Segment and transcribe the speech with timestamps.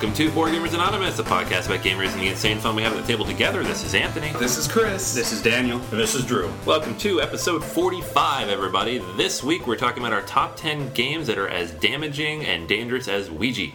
[0.00, 2.96] Welcome to Board Gamers Anonymous, a podcast about gamers and the insane fun we have
[2.96, 3.62] at the table together.
[3.62, 4.32] This is Anthony.
[4.38, 5.12] This is Chris.
[5.12, 5.76] This is Daniel.
[5.78, 6.50] And this is Drew.
[6.64, 8.96] Welcome to episode 45, everybody.
[9.18, 13.08] This week we're talking about our top 10 games that are as damaging and dangerous
[13.08, 13.72] as Ouija.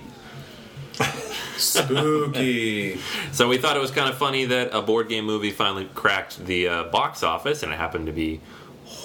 [1.57, 2.99] Spooky.
[3.31, 6.43] So we thought it was kind of funny that a board game movie finally cracked
[6.43, 8.41] the uh, box office, and it happened to be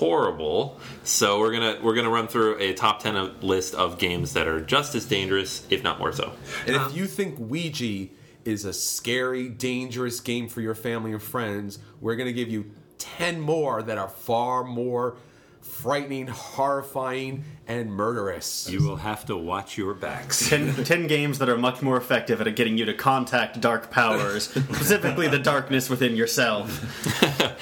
[0.00, 0.80] horrible.
[1.04, 4.48] So we're gonna we're gonna run through a top 10 of- list of games that
[4.48, 6.32] are just as dangerous, if not more so.
[6.66, 8.08] and if um, you think Ouija
[8.46, 12.70] is a scary, dangerous game for your family and friends, we're going to give you
[12.96, 15.16] 10 more that are far more
[15.60, 18.68] frightening, horrifying, and murderous.
[18.68, 20.48] You will have to watch your backs.
[20.50, 24.48] Ten, ten games that are much more effective at getting you to contact dark powers,
[24.50, 26.86] specifically the darkness within yourself.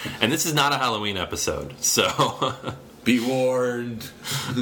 [0.20, 2.54] And this is not a Halloween episode, so.
[3.04, 4.08] Be warned.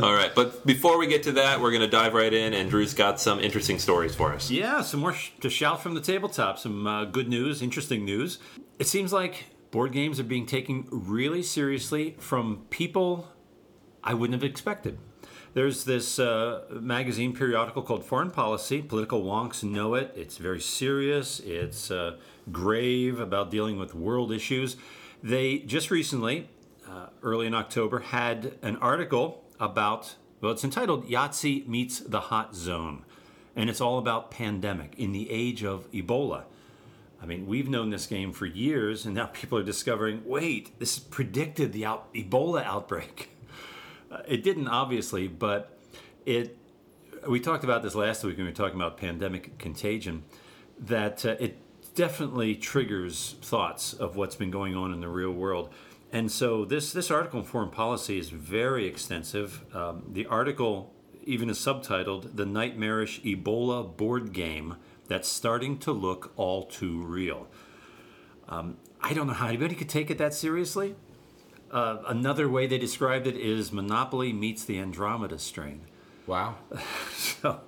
[0.02, 2.70] All right, but before we get to that, we're going to dive right in, and
[2.70, 4.50] Drew's got some interesting stories for us.
[4.50, 6.58] Yeah, some more sh- to shout from the tabletop.
[6.58, 8.38] Some uh, good news, interesting news.
[8.78, 13.28] It seems like board games are being taken really seriously from people
[14.02, 14.98] I wouldn't have expected.
[15.54, 18.82] There's this uh, magazine periodical called Foreign Policy.
[18.82, 20.12] Political wonks know it.
[20.14, 21.40] It's very serious.
[21.40, 22.18] It's uh,
[22.52, 24.76] grave about dealing with world issues.
[25.22, 26.50] They just recently,
[26.86, 32.54] uh, early in October, had an article about, well, it's entitled Yahtzee Meets the Hot
[32.54, 33.04] Zone.
[33.56, 36.44] And it's all about pandemic in the age of Ebola.
[37.20, 40.98] I mean, we've known this game for years, and now people are discovering wait, this
[40.98, 43.30] predicted the out- Ebola outbreak.
[44.10, 45.78] Uh, it didn't, obviously, but
[46.24, 46.56] it.
[47.28, 50.22] We talked about this last week when we were talking about pandemic contagion,
[50.78, 51.58] that uh, it
[51.96, 55.70] definitely triggers thoughts of what's been going on in the real world.
[56.12, 59.64] And so this, this article in Foreign Policy is very extensive.
[59.74, 66.32] Um, the article even is subtitled The Nightmarish Ebola Board Game That's Starting to Look
[66.36, 67.46] All Too Real.
[68.48, 70.94] Um, I don't know how anybody could take it that seriously.
[71.70, 75.82] Uh, another way they described it is Monopoly meets the Andromeda strain.
[76.26, 76.56] Wow.
[77.12, 77.60] So,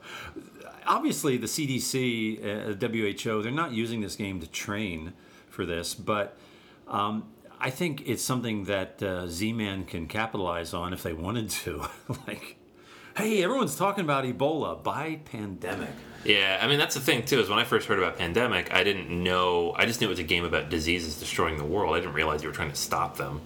[0.86, 5.12] obviously, the CDC, uh, WHO, they're not using this game to train
[5.48, 6.38] for this, but
[6.86, 7.28] um,
[7.60, 11.86] I think it's something that uh, Z-Man can capitalize on if they wanted to.
[12.26, 12.56] like,
[13.16, 15.90] hey, everyone's talking about Ebola by pandemic.
[16.24, 17.40] Yeah, I mean that's the thing too.
[17.40, 19.74] Is when I first heard about pandemic, I didn't know.
[19.76, 21.94] I just knew it was a game about diseases destroying the world.
[21.94, 23.40] I didn't realize you were trying to stop them.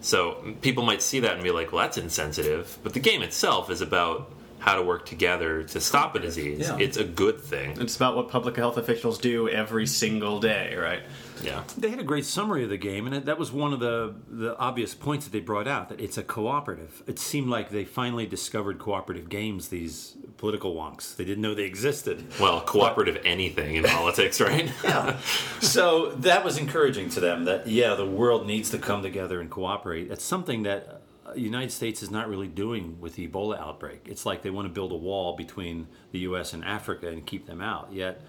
[0.00, 3.70] So people might see that and be like, "Well, that's insensitive." But the game itself
[3.70, 6.60] is about how to work together to stop a disease.
[6.60, 6.78] Yeah.
[6.78, 7.80] It's a good thing.
[7.80, 11.02] It's about what public health officials do every single day, right?
[11.42, 11.64] Yeah.
[11.76, 14.14] They had a great summary of the game, and it, that was one of the,
[14.28, 17.02] the obvious points that they brought out that it's a cooperative.
[17.06, 21.16] It seemed like they finally discovered cooperative games, these political wonks.
[21.16, 22.26] They didn't know they existed.
[22.40, 24.70] Well, cooperative anything in politics, right?
[24.84, 25.18] Yeah.
[25.60, 29.50] so that was encouraging to them that, yeah, the world needs to come together and
[29.50, 30.10] cooperate.
[30.10, 34.06] It's something that uh, the United States is not really doing with the Ebola outbreak.
[34.06, 36.52] It's like they want to build a wall between the U.S.
[36.52, 37.92] and Africa and keep them out.
[37.92, 38.20] Yet,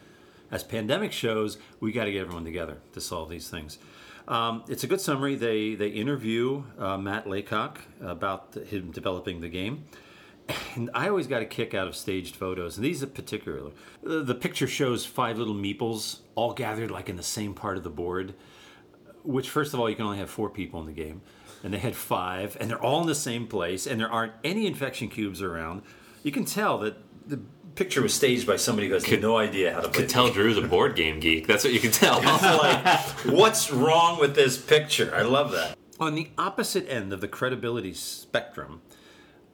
[0.51, 3.77] as pandemic shows, we got to get everyone together to solve these things.
[4.27, 5.35] Um, it's a good summary.
[5.35, 9.85] They they interview uh, Matt Leacock about the, him developing the game.
[10.75, 13.71] And I always got a kick out of staged photos, and these are particular.
[14.01, 17.83] The, the picture shows five little meeples all gathered like in the same part of
[17.83, 18.33] the board,
[19.23, 21.21] which, first of all, you can only have four people in the game.
[21.63, 24.67] And they had five, and they're all in the same place, and there aren't any
[24.67, 25.81] infection cubes around.
[26.23, 26.95] You can tell that
[27.27, 27.41] the
[27.77, 30.29] picture was staged by somebody who has no idea how to play You Could tell
[30.29, 31.45] Drew's a board game geek.
[31.45, 32.21] That's what you can tell.
[32.21, 32.85] like,
[33.25, 35.13] what's wrong with this picture?
[35.15, 35.77] I love that.
[35.99, 38.81] On the opposite end of the credibility spectrum,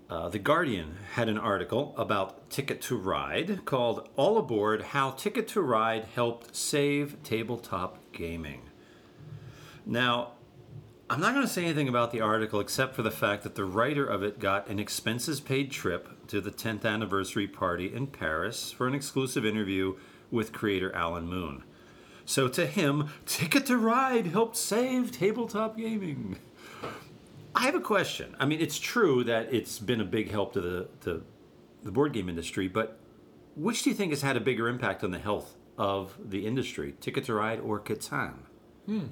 [0.09, 5.47] uh, The Guardian had an article about Ticket to Ride called All Aboard How Ticket
[5.49, 8.61] to Ride Helped Save Tabletop Gaming.
[9.85, 10.31] Now,
[11.09, 13.65] I'm not going to say anything about the article except for the fact that the
[13.65, 18.71] writer of it got an expenses paid trip to the 10th anniversary party in Paris
[18.71, 19.95] for an exclusive interview
[20.31, 21.63] with creator Alan Moon.
[22.25, 26.37] So to him, Ticket to Ride helped save tabletop gaming.
[27.53, 28.35] I have a question.
[28.39, 31.23] I mean, it's true that it's been a big help to the, to
[31.83, 32.97] the board game industry, but
[33.55, 36.95] which do you think has had a bigger impact on the health of the industry,
[37.01, 38.35] Ticket to Ride or Catan?
[38.85, 39.07] Hmm.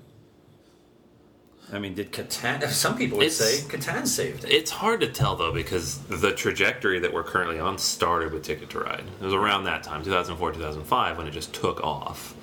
[1.73, 2.67] I mean, did Catan?
[2.69, 4.51] Some people would It's- say Catan saved it.
[4.51, 8.69] It's hard to tell though because the trajectory that we're currently on started with Ticket
[8.71, 9.03] to Ride.
[9.21, 12.35] It was around that time, 2004, 2005, when it just took off.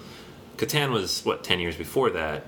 [0.56, 2.44] Catan was what 10 years before that,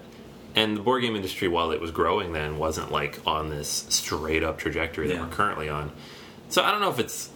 [0.57, 4.43] and the board game industry, while it was growing then, wasn't like on this straight
[4.43, 5.21] up trajectory that Yeah.
[5.23, 5.93] we're currently on.
[6.49, 7.31] So I don't know if it's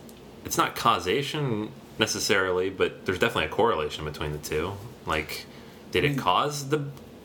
[0.45, 4.73] it's not causation necessarily, but there's definitely a correlation between the two.
[5.07, 5.47] Like,
[5.93, 6.19] did it hmm.
[6.19, 6.85] cause the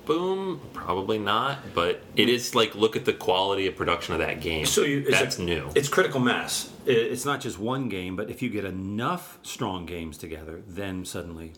[0.09, 0.59] boom?
[0.73, 4.65] Probably not, but it is like look at the quality of production of that game.
[4.65, 5.69] So you, that's it- new.
[5.75, 6.69] It's critical mass.
[6.87, 11.05] I- It's not just one game, but if you get enough strong games together, then
[11.05, 11.53] suddenly,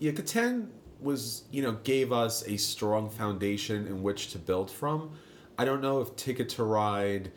[0.00, 0.68] Yeah, Catan
[1.00, 5.10] was, you know, gave us a strong foundation in which to build from.
[5.56, 7.30] I don't know if Ticket to Ride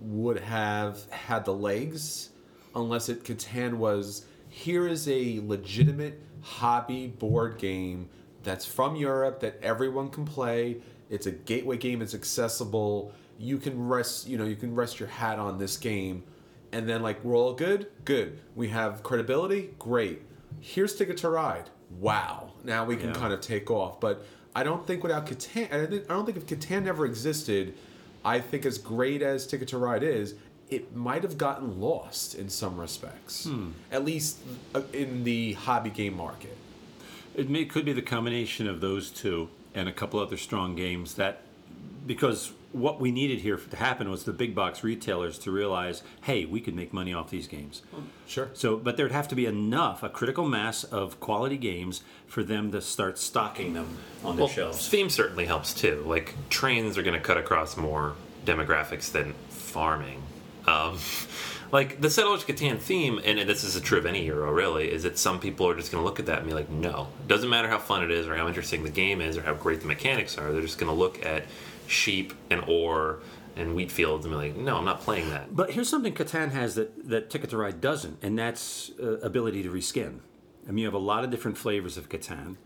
[0.00, 2.30] would have had the legs
[2.74, 8.08] unless it Catan was here is a legitimate hobby board game
[8.48, 10.78] that's from Europe that everyone can play.
[11.10, 13.12] It's a gateway game, it's accessible.
[13.38, 16.24] You can rest, you know, you can rest your hat on this game.
[16.72, 17.86] And then like we're all good?
[18.04, 18.40] Good.
[18.54, 19.70] We have credibility?
[19.78, 20.22] Great.
[20.60, 21.70] Here's ticket to ride.
[22.00, 22.52] Wow.
[22.64, 23.14] Now we can Yeah.
[23.14, 24.00] kind of take off.
[24.00, 24.24] But
[24.56, 27.74] i don't think without catan I, don't think if catan never existed
[28.24, 30.34] i think as great as ticket to ride is
[30.70, 33.48] it might have gotten lost in some respects.
[33.92, 34.38] At least
[34.74, 36.56] uh, in the hobby game market
[37.34, 41.14] it may, could be the combination of those two and a couple other strong games
[41.14, 41.42] that
[42.06, 46.44] because what we needed here to happen was the big box retailers to realize, hey,
[46.44, 47.82] we could make money off these games.
[48.26, 52.42] sure So, but there'd have to be enough, a critical mass of quality games for
[52.42, 54.88] them to start stocking them on their well, shelves.
[54.88, 56.04] theme certainly helps too.
[56.06, 58.14] Like trains are going to cut across more
[58.44, 60.22] demographics than farming.
[60.66, 60.98] Um,
[61.70, 65.02] like the Settlers of Catan theme, and this is true of any Euro really, is
[65.02, 67.48] that some people are just going to look at that and be like, no, doesn't
[67.48, 69.86] matter how fun it is or how interesting the game is or how great the
[69.86, 70.52] mechanics are.
[70.52, 71.44] They're just going to look at
[71.86, 73.20] sheep and ore
[73.56, 75.54] and wheat fields and be like, no, I'm not playing that.
[75.54, 79.62] But here's something Catan has that, that Ticket to Ride doesn't, and that's uh, ability
[79.64, 80.20] to reskin.
[80.66, 82.56] I mean, you have a lot of different flavors of Catan,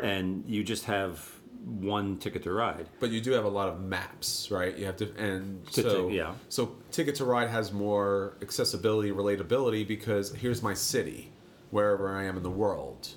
[0.00, 1.33] and you just have
[1.64, 2.86] one Ticket to Ride.
[3.00, 4.76] but you do have a lot of maps, right?
[4.76, 6.34] You have to, and To- so yeah.
[6.48, 11.32] So Ticket to Ride has more accessibility, relatability because here's my city,
[11.70, 13.08] wherever I am in the world.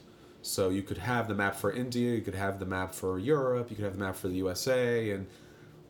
[0.41, 3.69] So you could have the map for India, you could have the map for Europe,
[3.69, 5.27] you could have the map for the USA, and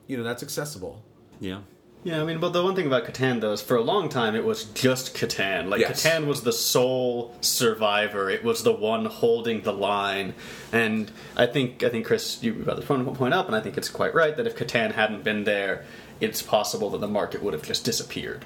[0.07, 1.04] you know that's accessible.
[1.39, 1.59] Yeah.
[2.07, 4.33] Yeah, I mean, but the one thing about Catan though is for a long time
[4.33, 5.68] it was just Catan.
[5.68, 6.06] Like Yes.
[6.06, 8.30] Catan was the sole survivor.
[8.30, 10.33] It was the one holding the line.
[10.71, 13.77] And I think I think Chris, you brought this point point up, and I think
[13.77, 15.83] it's quite right that if Catan hadn't been there,
[16.21, 18.45] it's possible that the market would have just disappeared,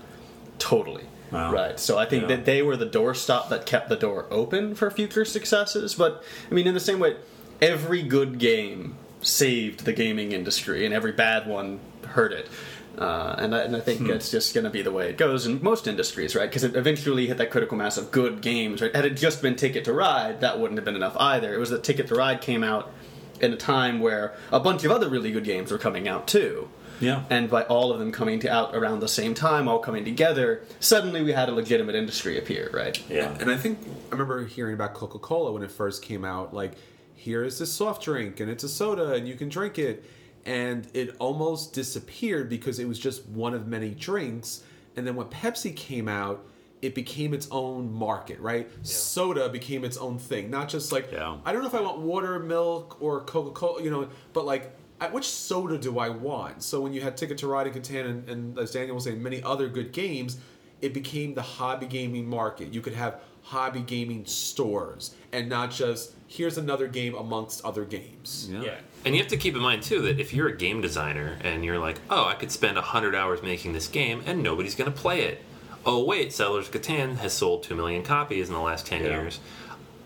[0.57, 1.03] totally.
[1.31, 1.51] Wow.
[1.53, 1.79] Right.
[1.79, 2.37] So I think Yeah.
[2.37, 5.93] that they were the doorstop that kept the door open for future successes.
[5.93, 7.15] But I mean, in the same way,
[7.61, 12.47] every good game saved the gaming industry, and every bad one hurt it.
[12.97, 15.45] Uh, and, I, and I think that's just going to be the way it goes
[15.45, 16.49] in most industries, right?
[16.49, 18.93] Because it eventually hit that critical mass of good games, right?
[18.93, 21.53] Had it just been Ticket to Ride, that wouldn't have been enough either.
[21.53, 22.91] It was that Ticket to Ride came out
[23.39, 26.69] in a time where a bunch of other really good games were coming out too.
[26.99, 27.23] Yeah.
[27.29, 30.61] And by all of them coming to out around the same time, all coming together,
[30.79, 33.01] suddenly we had a legitimate industry appear, right?
[33.09, 33.35] Yeah.
[33.39, 33.79] And I think
[34.09, 36.53] I remember hearing about Coca Cola when it first came out.
[36.53, 36.73] Like,
[37.15, 40.05] here is this soft drink, and it's a soda, and you can drink it.
[40.45, 44.63] And it almost disappeared because it was just one of many drinks.
[44.95, 46.45] And then when Pepsi came out,
[46.81, 48.67] it became its own market, right?
[48.81, 51.37] Soda became its own thing, not just like Yeah.
[51.45, 54.77] I don't know if I want water, milk, or Coca Cola, you know, but like.
[55.11, 56.61] Which soda do I want?
[56.61, 59.21] So when you had Ticket to Ride and Catan, and, and as Daniel was saying,
[59.21, 60.37] many other good games,
[60.79, 62.71] it became the hobby gaming market.
[62.71, 68.47] You could have hobby gaming stores and not just here's another game amongst other games.
[68.51, 68.61] Yeah.
[68.61, 68.77] Yeah.
[69.03, 71.65] And you have to keep in mind too that if you're a game designer and
[71.65, 74.97] you're like, oh, I could spend hundred hours making this game and nobody's going to
[74.97, 75.43] play it.
[75.85, 79.21] Oh wait, Settlers of Catan has sold two million copies in the last ten Yeah.
[79.21, 79.39] years.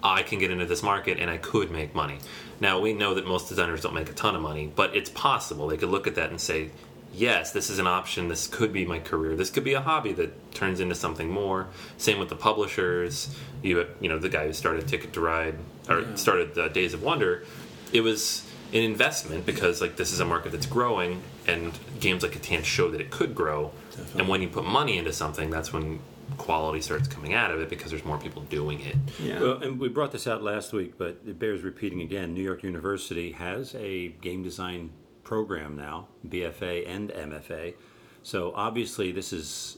[0.01, 2.19] I can get into this market and I could make money.
[2.59, 5.67] Now we know that most designers don't make a ton of money, but it's possible
[5.67, 6.69] they could look at that and say,
[7.13, 8.27] yes, this is an option.
[8.29, 9.35] This could be my career.
[9.35, 11.67] This could be a hobby that turns into something more.
[11.97, 13.35] Same with the publishers.
[13.61, 15.55] You you know the guy who started Ticket to Ride
[15.89, 17.43] or started uh, Days of Wonder.
[17.91, 18.44] It was
[18.75, 22.91] an investment because like this is a market that's growing, and games like Catan show
[22.91, 23.71] that it could grow.
[24.17, 25.99] And when you put money into something, that's when
[26.37, 28.95] quality starts coming out of it because there's more people doing it.
[29.23, 29.39] Yeah.
[29.39, 32.33] Well, and we brought this out last week, but it bears repeating again.
[32.33, 34.89] New York University has a game design
[35.23, 37.75] program now, BFA and MFA.
[38.23, 39.77] So obviously, this is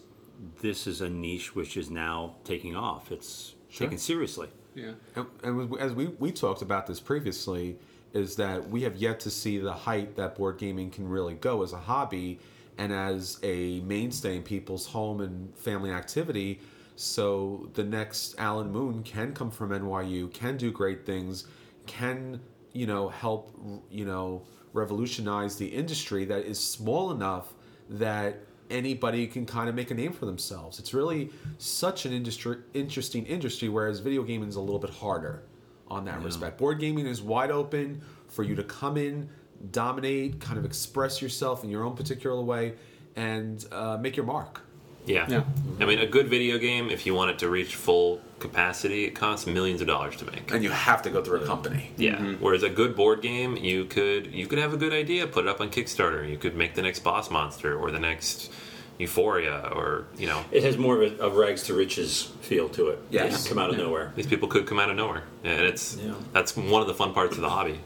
[0.61, 3.11] this is a niche which is now taking off.
[3.11, 4.49] It's taken seriously.
[4.75, 4.91] yeah.
[5.15, 7.77] And, and as we, we talked about this previously,
[8.13, 11.63] is that we have yet to see the height that board gaming can really go
[11.63, 12.39] as a hobby
[12.77, 16.59] and as a mainstay in people's home and family activity.
[16.95, 21.45] So the next Alan Moon can come from NYU, can do great things,
[21.85, 22.39] can
[22.73, 23.57] you know help
[23.89, 27.53] you know revolutionize the industry that is small enough
[27.89, 30.77] that anybody can kind of make a name for themselves.
[30.77, 35.43] It's really such an industry interesting industry whereas video gaming is a little bit harder
[35.89, 36.57] on that respect.
[36.57, 39.29] Board gaming is wide open for you to come in,
[39.71, 42.73] dominate, kind of express yourself in your own particular way
[43.15, 44.61] and uh, make your mark.
[45.05, 45.25] Yeah.
[45.29, 45.43] Yeah.
[45.79, 49.11] I mean, a good video game, if you want it to reach full capacity, it
[49.11, 50.51] costs millions of dollars to make.
[50.51, 51.91] And you have to go through a company.
[51.97, 52.35] Yeah.
[52.39, 55.49] Whereas a good board game, you could you could have a good idea, put it
[55.49, 56.29] up on Kickstarter.
[56.29, 58.51] You could make the next boss monster or the next
[58.99, 62.87] Euphoria, or you know, It has more of a, a rags to riches feel to
[62.89, 62.99] it.
[63.09, 63.25] Yes.
[63.25, 64.11] It doesn't come out of nowhere.
[64.15, 66.13] these people could come out of nowhere, and it's Yeah.
[66.33, 67.79] that's one of the fun parts of the hobby.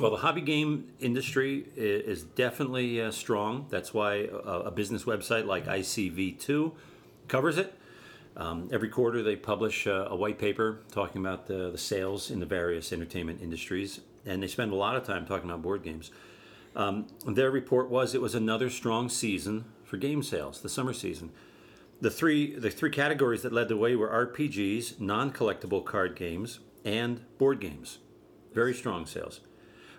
[0.00, 3.66] Well, the hobby game industry is definitely uh, strong.
[3.70, 6.72] That's why a, a business website like ICV2
[7.28, 7.72] covers it.
[8.36, 12.40] Um, every quarter, they publish uh, a white paper talking about the, the sales in
[12.40, 16.10] the various entertainment industries, and they spend a lot of time talking about board games.
[16.74, 21.30] Um, their report was it was another strong season for game sales, the summer season.
[22.00, 27.24] The three the three categories that led the way were RPGs, non-collectible card games, and
[27.38, 27.98] board games.
[28.52, 29.40] Very strong sales.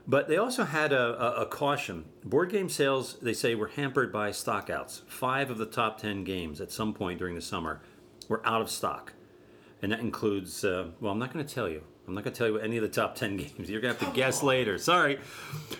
[0.07, 2.05] But they also had a, a, a caution.
[2.23, 5.01] Board game sales, they say, were hampered by stockouts.
[5.07, 7.81] Five of the top 10 games at some point during the summer
[8.27, 9.13] were out of stock.
[9.81, 11.83] And that includes, uh, well, I'm not going to tell you.
[12.07, 13.69] I'm not going to tell you any of the top 10 games.
[13.69, 14.77] You're going to have to guess later.
[14.77, 15.19] Sorry.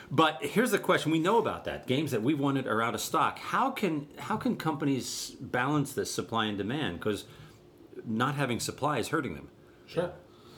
[0.10, 1.88] But here's the question we know about that.
[1.88, 3.40] Games that we wanted are out of stock.
[3.40, 7.00] How can, how can companies balance this supply and demand?
[7.00, 7.26] Because
[8.06, 9.50] not having supply is hurting them.
[9.88, 10.12] Sure.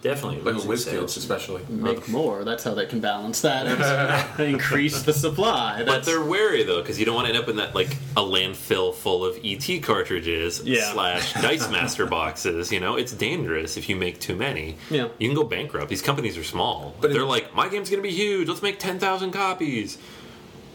[0.08, 0.42] Definitely.
[0.42, 1.64] Like with WizKids, especially.
[1.70, 2.44] Make more.
[2.44, 4.40] That's how they can balance that.
[4.40, 5.84] Increase the supply.
[5.86, 8.22] But they're wary though, because you don't want to end up in that like a
[8.22, 10.92] landfill full of ET cartridges Yeah.
[10.94, 12.72] slash Dice Master boxes.
[12.72, 14.78] You know, it's dangerous if you make too many.
[14.90, 15.10] Yeah.
[15.20, 15.90] you can go bankrupt.
[15.90, 18.48] These companies are small, But but they're in- like, my game's gonna be huge.
[18.48, 19.98] Let's make ten thousand copies.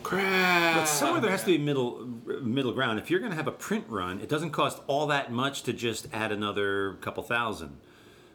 [0.02, 0.76] Crap.
[0.76, 2.06] But somewhere there has to be middle
[2.42, 2.98] middle ground.
[2.98, 5.72] If you're going to have a print run, it doesn't cost all that much to
[5.72, 7.76] just add another couple thousand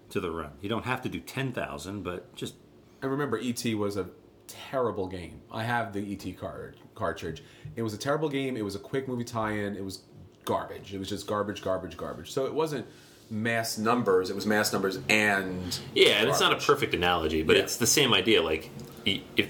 [0.09, 0.51] to the run.
[0.61, 2.55] You don't have to do ten thousand, but just
[3.01, 4.09] And remember, ET was a
[4.47, 5.41] terrible game.
[5.51, 7.43] I have the ET card cartridge.
[7.75, 8.57] It was a terrible game.
[8.57, 9.75] It was a quick movie tie-in.
[9.75, 10.01] It was
[10.45, 10.93] garbage.
[10.93, 12.31] It was just garbage, garbage, garbage.
[12.31, 12.87] So it wasn't
[13.29, 14.29] mass numbers.
[14.29, 17.63] It was mass numbers and Yeah, and it's not a perfect analogy, but Yeah.
[17.63, 18.41] it's the same idea.
[18.41, 18.69] Like,
[19.05, 19.49] if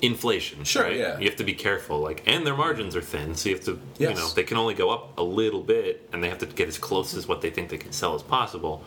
[0.00, 0.96] inflation, Sure, right?
[0.96, 1.18] yeah.
[1.18, 1.98] You have to be careful.
[2.00, 4.16] Like, and their margins are thin, so you have to, you Yes.
[4.18, 6.78] know, they can only go up a little bit, and they have to get as
[6.78, 8.84] close as what they think they can sell as possible.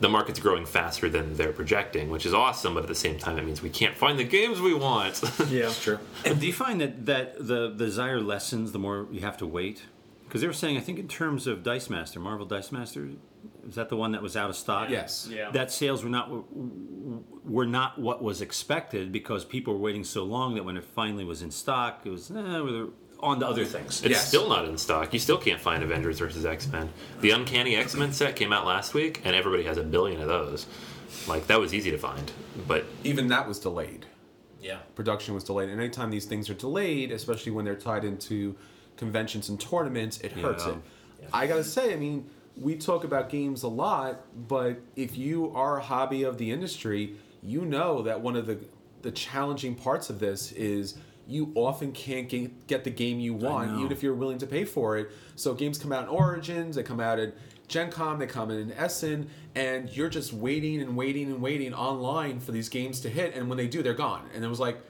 [0.00, 3.38] The market's growing faster than they're projecting, which is awesome, but at the same time,
[3.38, 5.22] it means we can't find the games we want.
[5.48, 5.62] yeah.
[5.66, 5.98] that's True.
[6.24, 9.84] do you find that that the the desire lessens the more you have to wait?
[10.24, 13.10] Because they were saying, I think in terms of Dice Master, Marvel Dice Master,
[13.68, 14.88] is that the one that was out of stock?
[14.88, 15.28] Yes.
[15.30, 15.50] Yeah.
[15.50, 16.30] That sales were not
[17.44, 21.24] were not what was expected because people were waiting so long that when it finally
[21.24, 22.88] was in stock, it was eh, we're
[23.22, 24.00] on the other things.
[24.02, 24.28] It's Yes.
[24.28, 25.12] still not in stock.
[25.12, 26.88] You still can't find Avengers versus X Men.
[27.20, 30.28] The Uncanny X Men set came out last week, and everybody has a billion of
[30.28, 30.66] those.
[31.26, 32.30] Like that was easy to find,
[32.68, 34.06] but Even that was delayed.
[34.62, 34.78] Yeah.
[34.94, 35.68] Production was delayed.
[35.70, 38.54] And anytime these things are delayed, especially when they're tied into
[38.96, 40.72] conventions and tournaments, it hurts Yeah.
[40.72, 40.78] it.
[41.32, 45.78] I gotta say, I mean, we talk about games a lot, but if you are
[45.78, 48.58] a hobby of the industry, you know that one of the
[49.02, 50.94] the challenging parts of this is
[51.30, 54.64] you often can't get, get the game you want, even if you're willing to pay
[54.64, 55.10] for it.
[55.36, 57.32] So games come out in Origins, they come out in
[57.68, 62.40] Gen Con, they come in Essen, and you're just waiting and waiting and waiting online
[62.40, 64.28] for these games to hit, and when they do, they're gone.
[64.34, 64.80] And it was like,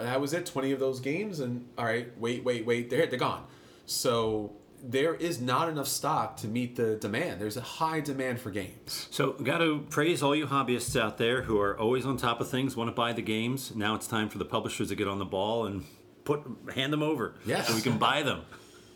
[0.00, 3.18] that was it 20 of those games and all right wait wait wait they're they're
[3.18, 3.44] gone
[3.86, 4.52] so
[4.86, 9.08] there is not enough stock to meet the demand there's a high demand for games
[9.10, 12.48] So, got to praise all you hobbyists out there who are always on top of
[12.50, 13.74] things, want to buy the games.
[13.74, 15.84] Now it's time for the publishers to get on the ball and
[16.24, 16.42] put
[16.74, 17.68] hand them over, Yes.
[17.68, 18.42] so we can buy them.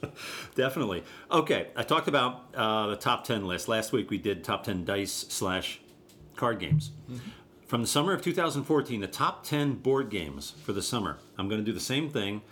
[0.54, 1.02] Definitely.
[1.30, 4.11] Okay, I talked about uh, the top ten list last week.
[4.11, 5.80] We did top ten dice slash
[6.37, 6.90] card games
[7.66, 9.00] from the summer of 2014.
[9.00, 11.18] The top ten board games for the summer.
[11.37, 12.42] I'm going to do the same thing.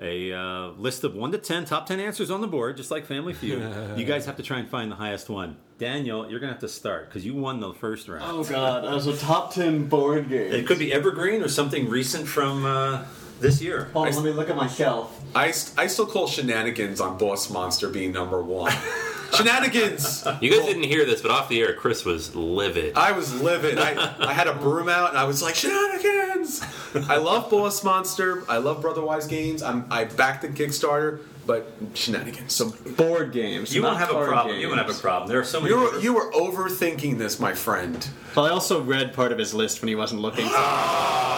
[0.00, 3.04] A uh, list of one to ten, top ten answers on the board, just like
[3.06, 3.62] Family Feud.
[3.96, 5.56] you guys have to try and find the highest one.
[5.78, 8.24] Daniel, you're gonna have to start because you won the first round.
[8.26, 10.52] Oh god, that was a top ten board game.
[10.52, 13.04] It could be evergreen or something recent from uh,
[13.40, 13.90] this year.
[13.92, 15.20] Hold on, let me look at my shelf.
[15.34, 18.72] I, st- I still call shenanigans on boss monster being number one
[19.34, 20.26] Shenanigans.
[20.40, 22.96] You guys didn't hear this, but off the air, Chris was livid.
[22.96, 23.78] I was livid.
[23.78, 26.62] I, I had a broom out and I was like, shenanigans!
[27.08, 28.44] I love Boss Monster.
[28.48, 29.62] I love Brotherwise Games.
[29.62, 32.52] I'm, I backed the Kickstarter, but shenanigans.
[32.52, 33.74] So Board games.
[33.74, 34.58] You won't have a card problem.
[34.58, 35.28] You won't have a problem.
[35.28, 35.74] There are so many.
[35.74, 38.08] you were, you were overthinking this, my friend.
[38.36, 40.46] Well, I also read part of his list when he wasn't looking.
[40.48, 41.32] Ah!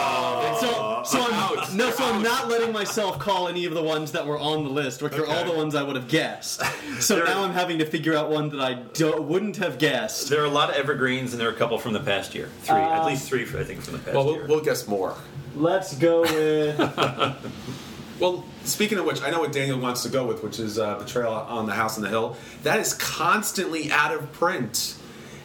[0.61, 4.27] so, so I'm, no, so I'm not letting myself call any of the ones that
[4.27, 6.63] were on the list, which are all the ones I would have guessed.
[7.01, 10.31] So now I'm having to figure out one that I do, wouldn't have guessed.
[10.31, 12.49] There are a lot of evergreens, and there are a couple from the past year.
[12.63, 13.07] Three, at ah.
[13.07, 14.39] least three, I think, from the past Well, year.
[14.41, 15.17] we'll, we'll guess more.
[15.55, 16.79] Let's go with.
[18.21, 20.99] Well, speaking of which, I know what Daniel wants to go with, which is uh,
[20.99, 22.37] Betrayal on the House on the Hill.
[22.63, 24.97] That is constantly out of print,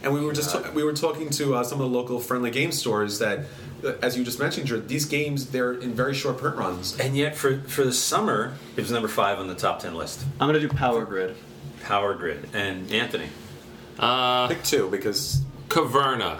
[0.03, 2.71] and we were just we were talking to uh, some of the local friendly game
[2.71, 3.39] stores that,
[3.83, 6.99] uh, as you just mentioned, Drew, these games they're in very short print runs.
[6.99, 10.23] and yet, for for the summer, it was number five on the top ten list.
[10.39, 11.35] I'm gonna do Power Grid.
[11.83, 13.29] Power Grid and Anthony.
[13.97, 16.39] Uh, Pick two because Caverna.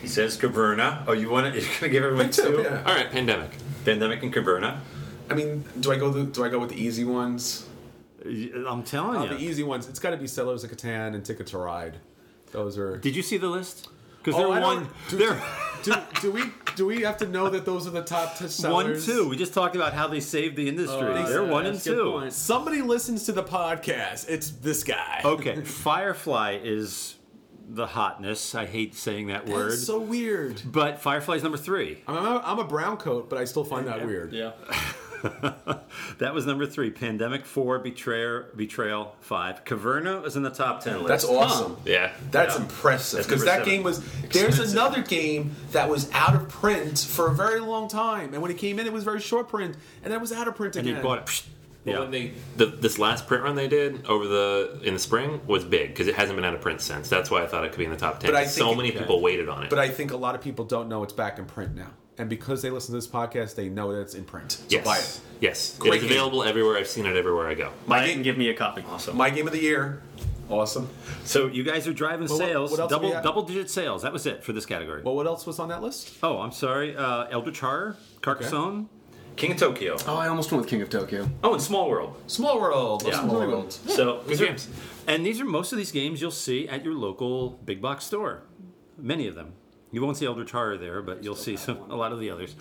[0.00, 1.04] He says Caverna.
[1.06, 1.60] Oh, you want to?
[1.60, 2.42] You're gonna give everyone two.
[2.42, 2.62] two?
[2.62, 2.82] Yeah.
[2.86, 3.50] All right, Pandemic.
[3.84, 4.78] Pandemic and Caverna.
[5.32, 7.66] I mean, do I go the, do I go with the easy ones?
[8.24, 9.28] I'm telling Uh, you.
[9.30, 9.88] the easy ones.
[9.88, 11.96] It's got to be Settlers of Catan and Ticket to Ride.
[12.52, 12.96] Those are.
[12.98, 13.88] Did you see the list?
[14.22, 14.88] Because Oh, they're don't- one.
[15.10, 15.42] do- They're
[15.82, 16.42] do, do we
[16.76, 19.06] do we have to know that those are the top two sellers?
[19.08, 19.28] one, two.
[19.28, 20.96] We just talked about how they saved the industry.
[20.96, 22.30] Oh, they're yeah, one and that's a good two.
[22.30, 24.28] Somebody listens to the podcast.
[24.28, 25.20] It's this guy.
[25.24, 27.16] Okay, Firefly is
[27.68, 28.54] the hotness.
[28.54, 30.62] I hate saying that word, That's so weird.
[30.64, 32.02] but Firefly's number three.
[32.06, 34.32] I'm a, I'm a brown coat, but I still find that weird.
[34.32, 34.52] Yeah.
[36.18, 36.90] That was number three.
[36.90, 39.64] Pandemic four, Betrayer, Betrayal five.
[39.64, 41.08] Caverna is in the top ten list.
[41.08, 41.76] That's awesome.
[41.84, 42.12] Yeah.
[42.30, 42.62] That's Yeah.
[42.62, 43.68] impressive because that seven.
[43.68, 44.00] game was.
[44.30, 44.72] There's Expensive.
[44.72, 48.58] another game that was out of print for a very long time, and when it
[48.58, 50.86] came in, it was very short print, and then it was out of print and
[50.86, 50.96] again.
[50.98, 51.24] you bought it.
[51.26, 51.42] psh,
[51.84, 52.00] Well, yeah.
[52.00, 55.64] when they the, this last print run they did over the in the spring was
[55.64, 57.08] big because it hasn't been out of print since.
[57.08, 58.30] That's why I thought it could be in the top ten.
[58.30, 59.70] But I so think- many people waited on it.
[59.70, 61.90] But I think a lot of people don't know it's back in print now,
[62.22, 64.52] and because they listen to this podcast, they know that it's in print.
[64.52, 65.20] So yes, buy it.
[65.40, 66.12] yes, Great it is game.
[66.12, 66.78] available everywhere.
[66.78, 67.70] I've seen it everywhere I go.
[67.86, 68.82] Buy it and give me a copy.
[68.90, 69.16] awesome.
[69.16, 70.02] My game of the year.
[70.48, 70.88] Awesome.
[71.24, 74.02] So you guys are driving Well, sales, what else double double digit sales.
[74.02, 75.02] That was it for this category.
[75.02, 76.12] Well, what else was on that list?
[76.22, 76.96] oh, I'm sorry.
[76.96, 78.88] Uh, Eldritch Horror, Carcassonne,
[79.36, 79.96] King of Tokyo.
[80.06, 81.28] Oh, I almost went with King of Tokyo.
[81.42, 82.14] Oh, and Small World.
[82.26, 83.02] Small World.
[83.06, 83.20] Yeah.
[83.22, 83.72] Small World.
[83.72, 84.68] So Good these are- games.
[85.06, 88.42] and these are most of these games you'll see at your local big box store.
[88.98, 89.54] Many of them.
[89.92, 92.56] You won't see Eldritch Horror there, but you'll see some a lot of the others.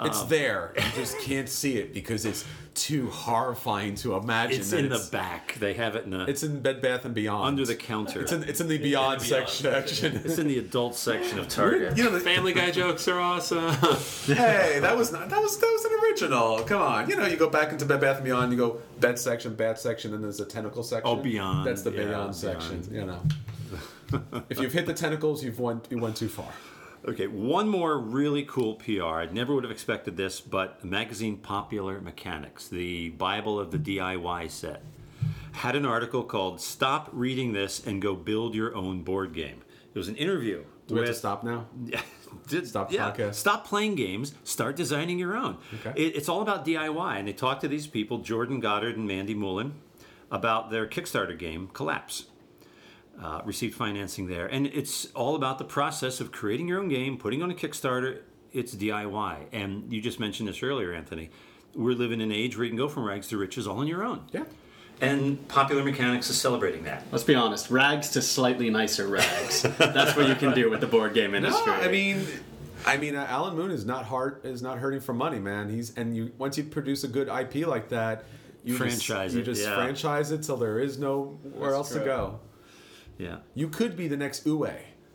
[0.00, 0.74] It's um, there.
[0.76, 2.44] You just can't see it because it's
[2.74, 4.60] too horrifying to imagine.
[4.60, 5.54] It's that in the back.
[5.58, 7.44] They have it in the It's in Bed Bath and Beyond.
[7.46, 8.20] under the counter.
[8.20, 9.64] It's in, it's in the Beyond, section.
[9.64, 10.16] section.
[10.24, 11.96] It's in the adult section of Target.
[11.96, 13.72] you know, the, Family Guy jokes are awesome.
[14.26, 16.58] hey, that was not that was that was an original.
[16.64, 18.52] Come on, you know, you go back into Bed Bath and Beyond.
[18.52, 21.08] You go bed section, bat section, and there's a tentacle section.
[21.08, 21.66] Oh, Beyond.
[21.66, 22.80] That's the Yeah, Beyond section.
[22.82, 22.92] Beyond.
[22.94, 23.20] You know,
[24.48, 26.50] if you've hit the tentacles, you've went you went too far.
[27.06, 29.04] Okay, one more really cool PR.
[29.04, 34.50] I never would have expected this, but magazine Popular Mechanics, the Bible of the DIY
[34.50, 34.82] set,
[35.52, 39.62] had an article called "Stop Reading This and Go Build Your Own Board Game."
[39.94, 40.64] It was an interview.
[40.86, 41.66] Do we have to stop now?
[42.46, 43.34] Did- Stop yeah, podcast.
[43.34, 44.34] Stop playing games.
[44.44, 45.58] Start designing your own.
[45.80, 46.02] Okay.
[46.02, 49.34] It, it's all about DIY, and they talked to these people, Jordan Goddard and Mandy
[49.34, 49.74] Mullen,
[50.30, 52.24] about their Kickstarter game Collapse.
[53.20, 57.18] Uh, received financing there, and it's all about the process of creating your own game,
[57.18, 58.20] putting on a Kickstarter.
[58.52, 61.30] It's DIY, and you just mentioned this earlier, Anthony.
[61.74, 63.88] We're living in an age where you can go from rags to riches all on
[63.88, 64.24] your own.
[64.30, 64.44] Yeah.
[65.00, 67.06] And Popular Mechanics is celebrating that.
[67.12, 69.62] Let's be honest, rags to slightly nicer rags.
[69.78, 71.66] That's what you can do with the board game industry.
[71.66, 71.88] No, industry.
[71.88, 72.26] I mean,
[72.86, 75.68] I mean, uh, Alan Moon is not hard is not hurting for money, man.
[75.68, 78.24] He's and you once you produce a good IP like that,
[78.64, 79.74] you Franchise just, you just yeah.
[79.74, 82.40] franchise it till there is nowhere else to go.
[83.18, 83.38] Yeah.
[83.54, 84.72] You could be the next Uwe.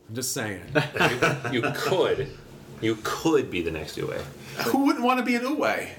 [0.09, 0.61] I'm just saying.
[1.51, 2.27] you could,
[2.81, 4.19] you could be the next Uwe.
[4.67, 5.89] Who wouldn't want to be an Uwe?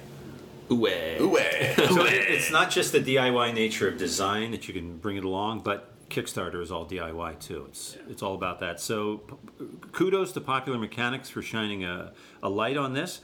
[0.69, 1.19] Uwe.
[1.19, 1.89] Uwe.
[1.95, 5.25] So it- it's not just the DIY nature of design that you can bring it
[5.25, 7.65] along, but Kickstarter is all DIY too.
[7.69, 8.81] It's it's all about that.
[8.81, 12.13] So p- kudos to Popular Mechanics for shining a,
[12.43, 13.21] a light on this.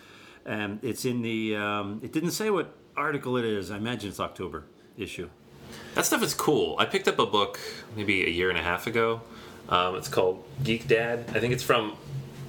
[0.47, 1.55] And it's in the.
[1.57, 3.71] Um, it didn't say what article it is.
[3.71, 4.65] I imagine it's October
[4.97, 5.29] issue.
[5.95, 6.77] That stuff is cool.
[6.79, 7.59] I picked up a book
[7.97, 9.21] maybe a year and a half ago.
[9.69, 11.25] Um, it's called Geek Dad.
[11.35, 11.97] I think it's from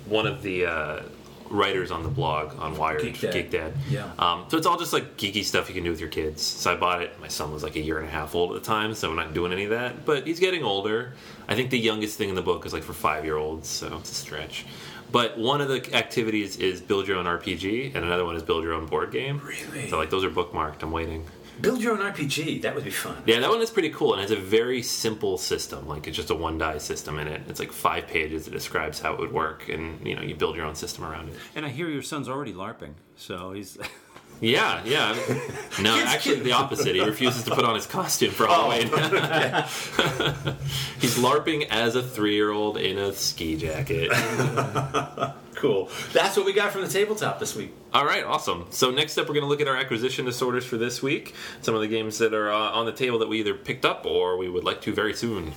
[0.06, 1.02] one of the uh,
[1.50, 3.02] writers on the blog on Wired,
[3.34, 3.74] Geek Dad.
[3.90, 4.12] Yeah.
[4.18, 6.42] Um, so it's all just like geeky stuff you can do with your kids.
[6.42, 7.20] So I bought it.
[7.20, 9.16] My son was like a year and a half old at the time, so I'm
[9.16, 10.06] not doing any of that.
[10.06, 11.14] But he's getting older.
[11.48, 13.98] I think the youngest thing in the book is like for five year olds, so
[13.98, 14.66] it's a stretch.
[15.12, 18.64] But one of the activities is build your own RPG, and another one is build
[18.64, 19.40] your own board game.
[19.44, 19.90] Really?
[19.90, 20.82] So like those are bookmarked.
[20.84, 21.26] I'm waiting.
[21.62, 22.64] Build your own RPG.
[22.64, 23.16] That would be fun.
[23.26, 25.88] Yeah, that one is pretty cool and has a very simple system.
[25.88, 27.42] Like it's just a one die system in it.
[27.48, 30.56] It's like five pages that describes how it would work, and you know you build
[30.56, 31.36] your own system around it.
[31.56, 33.78] And I hear your son's already LARPing, so he's.
[34.44, 35.16] Yeah, yeah.
[35.82, 36.96] No, actually the opposite.
[36.96, 38.90] He refuses to put on his costume for Halloween.
[38.92, 38.98] Oh,
[41.00, 44.10] he's LARPing as a three year old in a ski jacket.
[45.62, 45.90] Cool.
[46.12, 47.72] That's what we got from the tabletop this week.
[47.94, 48.66] All right, awesome.
[48.72, 51.36] So next up, we're going to look at our acquisition disorders for this week.
[51.62, 54.06] Some of the games that are uh, on the table that we either picked up
[54.06, 55.54] or we would like to very soon.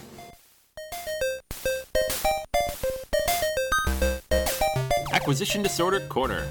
[5.12, 6.48] Acquisition Disorder Corner.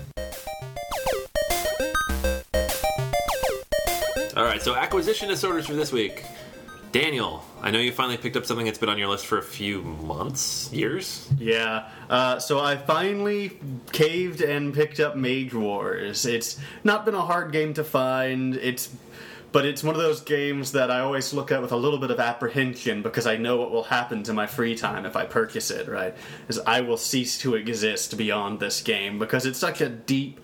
[4.35, 6.23] All right, so acquisition disorders for this week.
[6.93, 9.43] Daniel, I know you finally picked up something that's been on your list for a
[9.43, 11.27] few months, years.
[11.39, 11.89] Yeah.
[12.07, 13.57] Uh, so I finally
[13.91, 16.27] caved and picked up Mage Wars.
[16.27, 18.55] It's not been a hard game to find.
[18.55, 18.95] It's
[19.51, 22.11] but it's one of those games that I always look at with a little bit
[22.11, 25.71] of apprehension because I know what will happen to my free time if I purchase
[25.71, 26.15] it, right?
[26.47, 30.39] Is I will cease to exist beyond this game because it's such a deep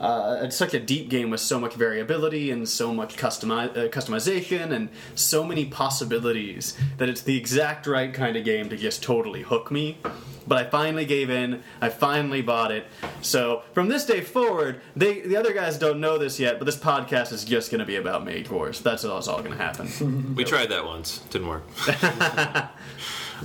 [0.00, 3.88] uh, it's such a deep game with so much variability and so much customi- uh,
[3.88, 9.02] customization and so many possibilities that it's the exact right kind of game to just
[9.02, 9.98] totally hook me.
[10.44, 11.62] But I finally gave in.
[11.80, 12.86] I finally bought it.
[13.20, 16.76] So from this day forward, they the other guys don't know this yet, but this
[16.76, 18.80] podcast is just going to be about Mage Wars.
[18.80, 20.34] That's all, that's all going to happen.
[20.34, 21.62] We tried that once, didn't work.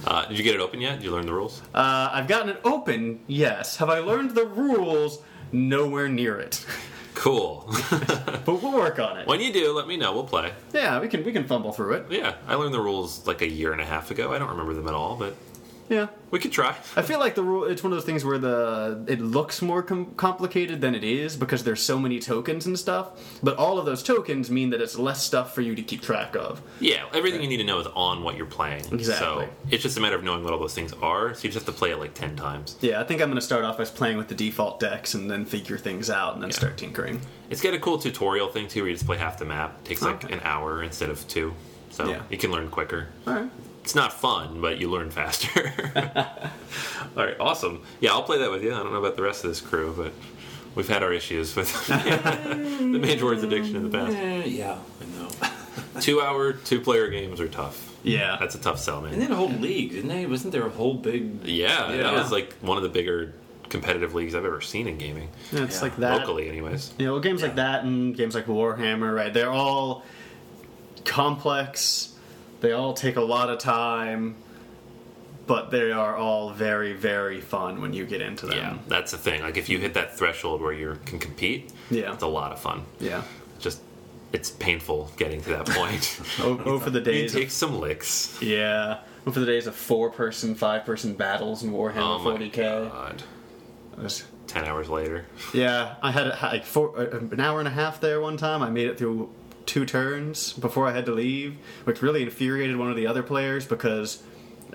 [0.06, 0.96] uh, did you get it open yet?
[0.96, 1.62] Did you learn the rules?
[1.74, 3.20] uh, I've gotten it open.
[3.28, 3.78] Yes.
[3.78, 5.20] Have I learned the rules?
[5.52, 6.66] Nowhere near it.
[7.14, 7.70] Cool.
[8.48, 9.28] But we'll work on it.
[9.28, 10.14] when you do, let me know.
[10.14, 10.54] We'll play.
[10.74, 12.06] Yeah, we can we can fumble through it.
[12.10, 14.32] Yeah, I learned the rules like a year and a half ago.
[14.34, 15.36] I don't remember them at all, but
[15.89, 16.08] Yeah.
[16.32, 16.76] we could try.
[16.95, 19.82] I feel like the rule it's one of those things where the it looks more
[19.82, 23.86] com- complicated than it is because there's so many tokens and stuff, but all of
[23.86, 26.62] those tokens mean that it's less stuff for you to keep track of.
[26.82, 28.84] Yeah, everything you need to know is on what you're playing.
[28.91, 29.45] Exactly.
[29.45, 31.34] So it's just a matter of knowing what all those things are.
[31.34, 32.78] So you just have to play it like ten times.
[32.82, 35.32] Yeah, I think I'm going to start off as playing with the default decks and
[35.32, 36.56] then figure things out and then Yeah.
[36.58, 37.21] start tinkering.
[37.50, 39.78] It's got a cool tutorial thing too, where you just play half the map.
[39.84, 40.34] It takes like Okay.
[40.34, 41.54] an hour instead of two,
[41.91, 42.23] so Yeah.
[42.30, 43.08] you can learn quicker.
[43.26, 43.50] All right.
[43.88, 45.71] It's not fun, but you learn faster.
[47.15, 47.84] all right, awesome.
[48.02, 48.73] Yeah, I'll play that with you.
[48.73, 50.12] I don't know about the rest of this crew, but
[50.76, 54.13] we've had our issues with the Mage Wars addiction in the past.
[54.17, 56.02] Eh, yeah, I know.
[56.02, 57.95] Two-hour, two-player games are tough.
[58.04, 58.36] Yeah.
[58.41, 59.13] That's a tough sell, man.
[59.13, 60.26] and then a whole league, didn't they?
[60.26, 61.45] Wasn't there a whole big?
[61.45, 62.04] Yeah, Yeah.
[62.04, 63.36] that was like one of the bigger
[63.69, 65.82] competitive leagues I've ever seen in gaming, it's Yeah.
[65.82, 66.19] like that.
[66.19, 66.91] locally, anyways.
[67.00, 69.34] You know, games like that and games like Warhammer, right?
[69.34, 70.04] They're all
[71.06, 72.15] complex.
[72.60, 74.36] They all take a lot of time,
[75.46, 78.58] but they are all very, very fun when you get into them.
[78.58, 79.41] Yeah, that's the thing.
[79.41, 82.13] Like if you hit that threshold where you can compete, Yeah.
[82.13, 82.84] it's a lot of fun.
[83.00, 83.24] Yeah.
[83.60, 83.82] Just
[84.34, 86.20] it's painful getting to that point.
[86.39, 87.34] Oh, oh for the you days.
[87.34, 88.38] take Of, some licks.
[88.41, 89.00] yeah.
[89.26, 92.89] Oh, for the days of four-person, five-person battles in Warhammer Oh 40k.
[92.89, 93.24] god!
[93.98, 97.72] Was- Ten hours later, Yeah, I had had, like four, uh, an hour and a
[97.72, 98.62] half there one time.
[98.63, 99.30] I made it through
[99.68, 103.66] two turns before I had to leave, which really infuriated one of the other players
[103.66, 104.24] because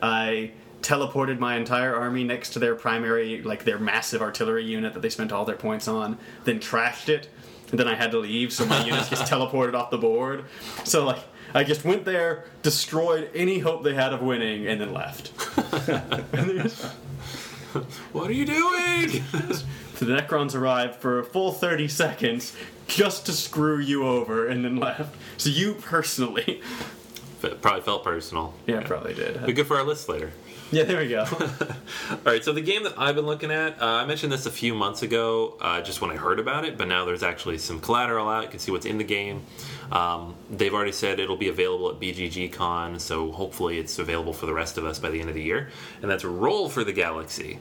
[0.01, 0.53] I
[0.83, 5.11] teleported my entire army next to their primary, like their massive artillery unit that they
[5.11, 7.29] spent all their points on, then trashed it.
[7.71, 10.45] And then I had to leave, so my units just teleported off the board.
[10.85, 11.19] So like.
[11.55, 15.33] I just went there, destroyed any hope they had of winning, and then left.
[16.33, 16.83] and just-
[18.13, 19.23] what are you doing?
[20.05, 24.77] The Necrons arrived for a full 30 seconds just to screw you over and then
[24.77, 25.15] left.
[25.37, 26.61] So you personally.
[27.43, 28.55] It probably felt personal.
[28.67, 29.45] Yeah, probably did.
[29.45, 30.33] Be good for our list later.
[30.83, 31.27] Yeah, there we go.
[32.11, 34.51] All right, so the game that I've been looking at, uh, I mentioned this a
[34.51, 37.79] few months ago, uh, just when I heard about it, but now there's actually some
[37.79, 38.45] collateral out.
[38.45, 39.43] You can see what's in the game.
[39.91, 44.47] Um, they've already said it'll be available at BGG Con, so hopefully it's available for
[44.47, 45.69] the rest of us by the end of the year.
[46.01, 47.59] And that's Roll for the Galaxy.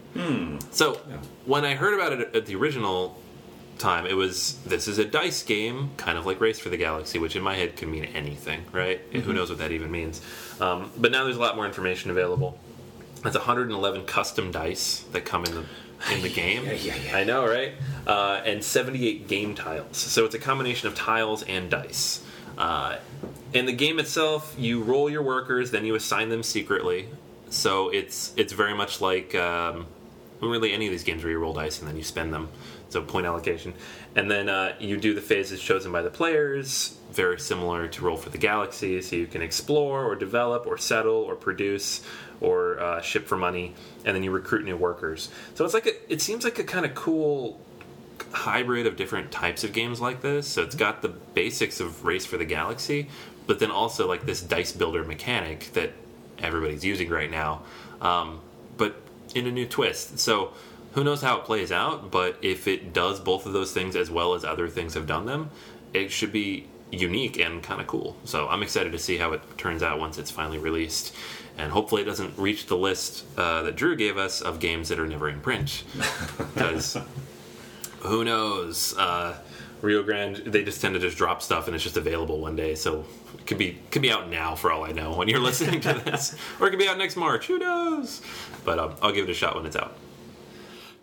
[0.71, 1.01] So
[1.45, 3.19] when I heard about it at the original
[3.77, 7.19] time, it was this is a dice game, kind of like Race for the Galaxy,
[7.19, 9.01] which in my head could mean anything, right?
[9.11, 10.21] Who knows what that even means?
[10.61, 12.57] Um, but now there's a lot more information available.
[13.23, 15.65] That's 111 custom dice that come in the
[16.11, 16.65] in the game.
[16.65, 17.15] yeah, yeah.
[17.15, 17.73] I know, right?
[18.07, 19.97] Uh, and 78 game tiles.
[19.97, 22.23] So it's a combination of tiles and dice.
[22.57, 22.97] Uh,
[23.53, 27.09] in the game itself, you roll your workers, then you assign them secretly.
[27.49, 29.85] So it's it's very much like um,
[30.41, 32.49] really any of these games where you roll dice and then you spend them.
[32.89, 33.73] So point allocation,
[34.15, 36.97] and then uh, you do the phases chosen by the players.
[37.11, 41.15] Very similar to Roll for the Galaxy, so you can explore or develop or settle
[41.15, 42.01] or produce
[42.41, 43.73] or uh, ship for money,
[44.03, 45.29] and then you recruit new workers.
[45.55, 47.59] So it's like a, it seems like a kind of cool
[48.33, 50.47] hybrid of different types of games like this.
[50.47, 53.09] So it's got the basics of Race for the Galaxy,
[53.47, 55.91] but then also like this dice builder mechanic that
[56.39, 57.61] everybody's using right now,
[58.01, 58.39] um,
[58.77, 58.95] but
[59.35, 60.19] in a new twist.
[60.19, 60.53] So
[60.93, 62.11] who knows how it plays out?
[62.11, 65.25] But if it does both of those things as well as other things have done
[65.25, 65.49] them,
[65.93, 68.15] it should be unique and kind of cool.
[68.25, 71.15] So I'm excited to see how it turns out once it's finally released.
[71.57, 74.99] And hopefully, it doesn't reach the list uh, that Drew gave us of games that
[74.99, 75.83] are never in print.
[76.53, 76.97] Because
[77.99, 78.95] who knows?
[78.97, 79.37] Uh,
[79.81, 82.75] Rio Grande, they just tend to just drop stuff and it's just available one day.
[82.75, 83.05] So
[83.37, 85.93] it could be could be out now for all I know when you're listening to
[86.05, 87.47] this, or it could be out next March.
[87.47, 88.21] Who knows?
[88.63, 89.95] But um, I'll give it a shot when it's out.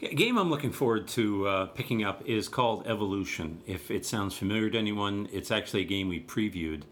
[0.00, 3.62] Game I'm looking forward to uh, picking up is called Evolution.
[3.66, 6.82] If it sounds familiar to anyone, it's actually a game we previewed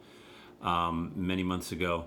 [0.61, 2.07] um, many months ago.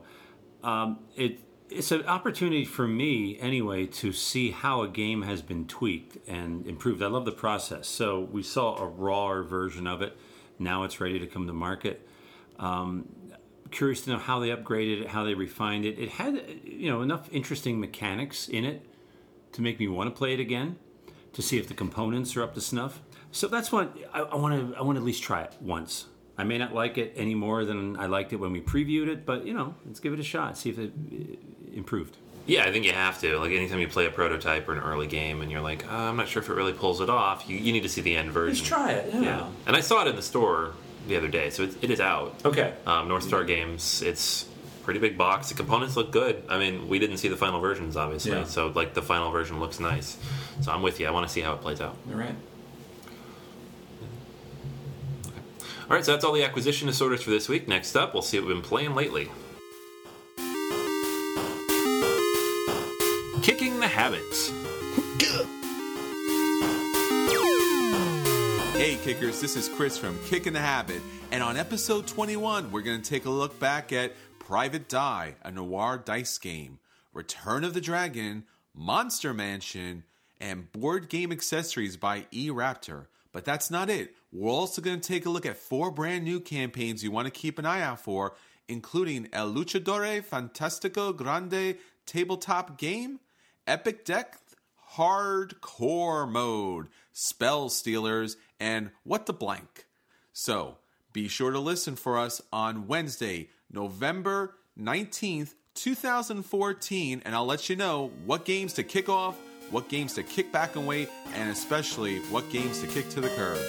[0.61, 5.67] Um, it, it's an opportunity for me, anyway, to see how a game has been
[5.67, 7.01] tweaked and improved.
[7.01, 7.87] I love the process.
[7.87, 10.17] So we saw a rawer version of it.
[10.57, 12.05] Now it's ready to come to market.
[12.57, 13.07] Um,
[13.71, 15.97] curious to know how they upgraded it, how they refined it.
[15.97, 18.85] It had, you know, enough interesting mechanics in it
[19.53, 20.75] to make me want to play it again
[21.33, 23.01] to see if the components are up to snuff.
[23.31, 24.77] So that's what I want to.
[24.77, 26.05] I want to at least try it once.
[26.37, 29.25] I may not like it any more than I liked it when we previewed it,
[29.25, 30.57] but you know, let's give it a shot.
[30.57, 30.93] See if it
[31.73, 32.17] improved.
[32.45, 33.37] Yeah, I think you have to.
[33.37, 36.15] Like anytime you play a prototype or an early game, and you're like, oh, I'm
[36.15, 37.47] not sure if it really pulls it off.
[37.47, 38.57] You, you need to see the end version.
[38.57, 39.13] Let's try it.
[39.13, 39.21] Yeah.
[39.21, 40.73] Yeah, and I saw it in the store
[41.07, 42.35] the other day, so it, it is out.
[42.43, 42.73] Okay.
[42.87, 44.01] Um, North Star Games.
[44.01, 44.45] It's
[44.89, 45.49] pretty big box.
[45.49, 46.41] The components look good.
[46.49, 48.45] I mean, we didn't see the final versions, obviously, Yeah.
[48.45, 50.17] so like the final version looks nice.
[50.61, 51.05] So I'm with you.
[51.05, 51.95] I want to see how it plays out.
[52.11, 52.33] All right.
[55.87, 57.67] All right, so that's all the acquisition disorders for this week.
[57.67, 59.29] Next up, we'll see what we've been playing lately.
[63.43, 64.51] Kicking the habits.
[68.79, 73.01] Hey kickers, this is Chris from Kickin' the Habit, and on episode 21, we're going
[73.01, 74.13] to take a look back at
[74.49, 76.79] Private Die, a noir dice game,
[77.13, 80.05] Return of the Dragon, Monster Mansion,
[80.41, 83.05] and board game accessories by E Raptor.
[83.31, 84.15] But that's not it.
[84.31, 87.31] We're also going to take a look at four brand new campaigns you want to
[87.31, 88.33] keep an eye out for,
[88.67, 93.19] including El Luchadore Fantastico Grande Tabletop Game,
[93.67, 94.39] Epic Deck
[94.95, 99.85] Hardcore Mode, Spell Stealers, and What the Blank.
[100.33, 100.77] So
[101.13, 107.75] be sure to listen for us on Wednesday, November 19th, 2014, and I'll let you
[107.75, 109.37] know what games to kick off,
[109.69, 113.29] what games to kick back and wait, and especially what games to kick to the
[113.29, 113.59] curb.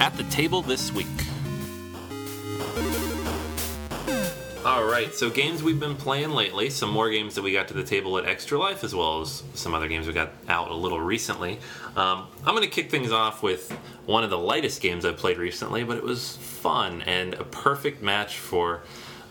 [0.00, 1.06] At the table this week.
[4.62, 7.74] All right, so games we've been playing lately, some more games that we got to
[7.74, 10.74] the table at Extra Life, as well as some other games we got out a
[10.74, 11.58] little recently.
[11.96, 13.70] Um, I'm going to kick things off with
[14.04, 18.02] one of the lightest games I've played recently, but it was fun and a perfect
[18.02, 18.82] match for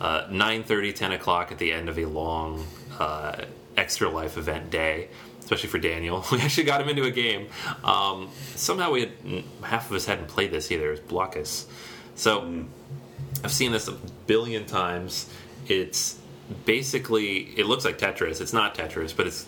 [0.02, 2.65] uh, 9:30, 10 o'clock at the end of a long
[2.98, 3.46] uh,
[3.78, 5.10] Extra Life event day.
[5.42, 7.50] Especially for Daniel, we actually got him into a game.
[7.84, 10.88] Um, somehow we had half of us hadn't played this either.
[10.88, 11.65] It was Blokus.
[12.15, 12.65] So
[13.44, 13.94] I've seen this a
[14.28, 15.30] billion times.
[15.68, 16.20] It's
[16.65, 18.42] basically it looks like Tetris.
[18.42, 19.46] It's not Tetris, but it's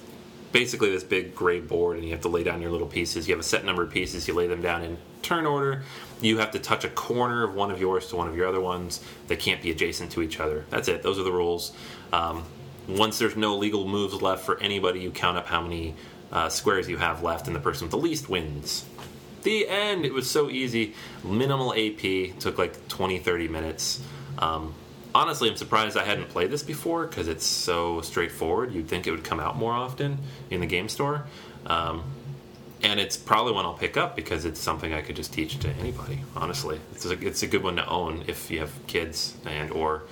[0.52, 3.28] basically this big gray board, and you have to lay down your little pieces.
[3.28, 4.28] You have a set number of pieces.
[4.28, 5.84] You lay them down in turn order.
[6.22, 8.62] You have to touch a corner of one of yours to one of your other
[8.62, 9.02] ones.
[9.28, 10.66] They can't be adjacent to each other.
[10.70, 11.04] That's it.
[11.04, 11.74] Those are the rules.
[12.14, 12.44] Um,
[12.88, 15.96] once there's no legal moves left for anybody, you count up how many
[16.32, 18.86] uh, squares you have left, and the person with the least wins
[19.44, 20.06] the end.
[20.06, 20.94] It was so easy.
[21.24, 22.40] Minimal AP.
[22.40, 24.02] Took like 20, 30 minutes.
[24.40, 24.74] Um,
[25.14, 28.74] honestly, I'm surprised I hadn't played this before because it's so straightforward.
[28.74, 31.26] You'd think it would come out more often in the game store.
[31.66, 32.04] Um,
[32.84, 35.70] and it's probably one I'll pick up because it's something I could just teach to
[35.70, 36.22] anybody.
[36.36, 40.04] Honestly, it's a, it's a good one to own if you have kids and or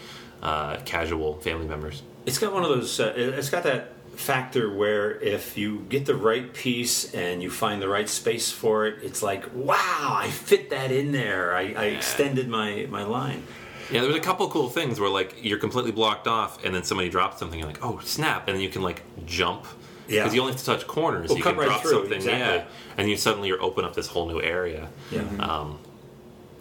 [0.43, 2.03] uh, casual family members.
[2.25, 2.99] It's got one of those.
[2.99, 7.81] Uh, it's got that factor where if you get the right piece and you find
[7.81, 11.55] the right space for it, it's like, wow, I fit that in there.
[11.55, 13.43] I, I extended my my line.
[13.91, 17.09] Yeah, there's a couple cool things where like you're completely blocked off, and then somebody
[17.09, 17.57] drops something.
[17.57, 18.47] You're like, oh snap!
[18.47, 19.65] And then you can like jump
[20.07, 20.21] Yeah.
[20.23, 21.29] because you only have to touch corners.
[21.29, 22.39] Well, you can right drop through, something, exactly.
[22.57, 22.65] yeah,
[22.97, 24.89] and you suddenly you're open up this whole new area.
[25.11, 25.21] Yeah.
[25.39, 25.79] Um,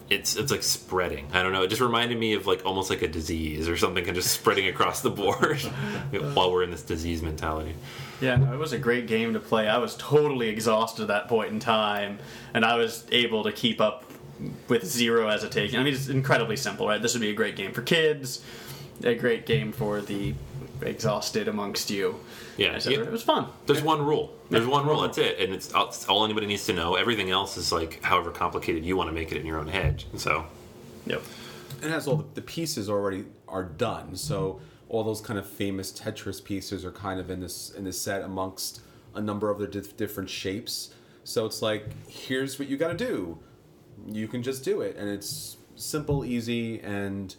[0.09, 1.27] it's it's like spreading.
[1.33, 1.63] I don't know.
[1.63, 4.67] It just reminded me of like almost like a disease or something, and just spreading
[4.67, 5.59] across the board
[6.33, 7.75] while we're in this disease mentality.
[8.21, 9.67] Yeah, no, it was a great game to play.
[9.67, 12.19] I was totally exhausted at that point in time,
[12.53, 14.03] and I was able to keep up
[14.67, 15.73] with zero as a take.
[15.73, 17.01] I mean, it's incredibly simple, right?
[17.01, 18.43] This would be a great game for kids,
[19.03, 20.33] a great game for the
[20.81, 22.19] exhausted amongst you.
[22.57, 22.99] Yeah, Et yeah.
[22.99, 23.47] it was fun.
[23.65, 24.33] There's one rule.
[24.49, 25.01] There's one rule.
[25.01, 26.95] That's it, and it's, it's all anybody needs to know.
[26.95, 30.03] Everything else is like however complicated you want to make it in your own head.
[30.17, 30.45] So
[31.05, 31.21] Yep.
[31.83, 34.15] it has all the, the pieces already are done.
[34.15, 37.99] So all those kind of famous Tetris pieces are kind of in this in this
[38.01, 38.81] set amongst
[39.15, 40.93] a number of the dif- different shapes.
[41.23, 43.37] So it's like here's what you got to do.
[44.07, 47.35] You can just do it, and it's simple, easy, and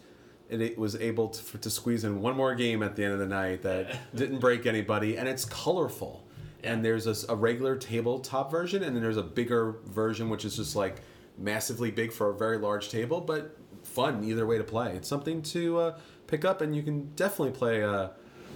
[0.51, 3.13] it, it was able to, for, to squeeze in one more game at the end
[3.13, 6.27] of the night that didn't break anybody, and it's colorful.
[6.63, 10.75] And there's a regular tabletop version, and then there's a bigger version, which is just
[10.75, 11.01] like
[11.37, 14.93] massively big for a very large table, but fun either way to play.
[14.95, 18.09] It's something to uh, pick up, and you can definitely play uh,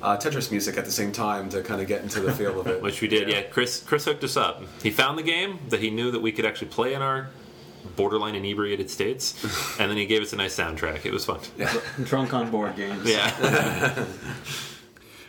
[0.04, 2.68] uh, Tetris music at the same time to kind of get into the feel of
[2.68, 2.82] it.
[2.84, 3.28] which we did.
[3.28, 4.64] Yeah, Chris Chris hooked us up.
[4.84, 7.30] He found the game that he knew that we could actually play in our
[7.96, 9.44] borderline inebriated states,
[9.80, 11.06] and then he gave us a nice soundtrack.
[11.06, 11.40] It was fun.
[12.04, 13.08] Drunk on board games.
[13.10, 14.06] Yeah.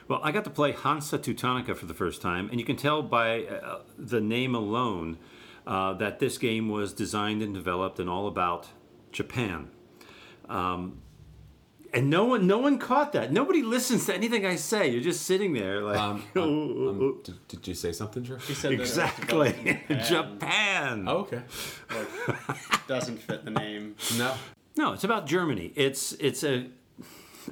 [0.08, 3.02] Well, I got to play Hansa Teutonica for the first time, and you can tell
[3.02, 5.18] by uh, the name alone
[5.66, 8.68] uh, that this game was designed and developed and all about
[9.10, 9.68] Japan.
[10.48, 11.02] Um,
[11.96, 13.32] and no one, no one caught that.
[13.32, 14.88] Nobody listens to anything I say.
[14.90, 18.36] You're just sitting there, like, Um, um, um, did, did you say something, Drew?
[18.36, 21.04] He said that it was exactly, developed in Japan.
[21.08, 21.42] Oh, okay.
[21.90, 23.96] Like, doesn't fit the name.
[24.18, 24.34] No.
[24.76, 25.72] No, it's about Germany.
[25.74, 26.66] It's it's a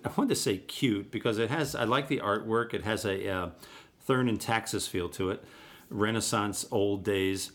[0.04, 2.74] I wanted to say cute because it has I like the artwork.
[2.74, 3.48] It has a uh,
[4.06, 5.42] Thurn and Taxis feel to it,
[5.88, 7.52] Renaissance old days.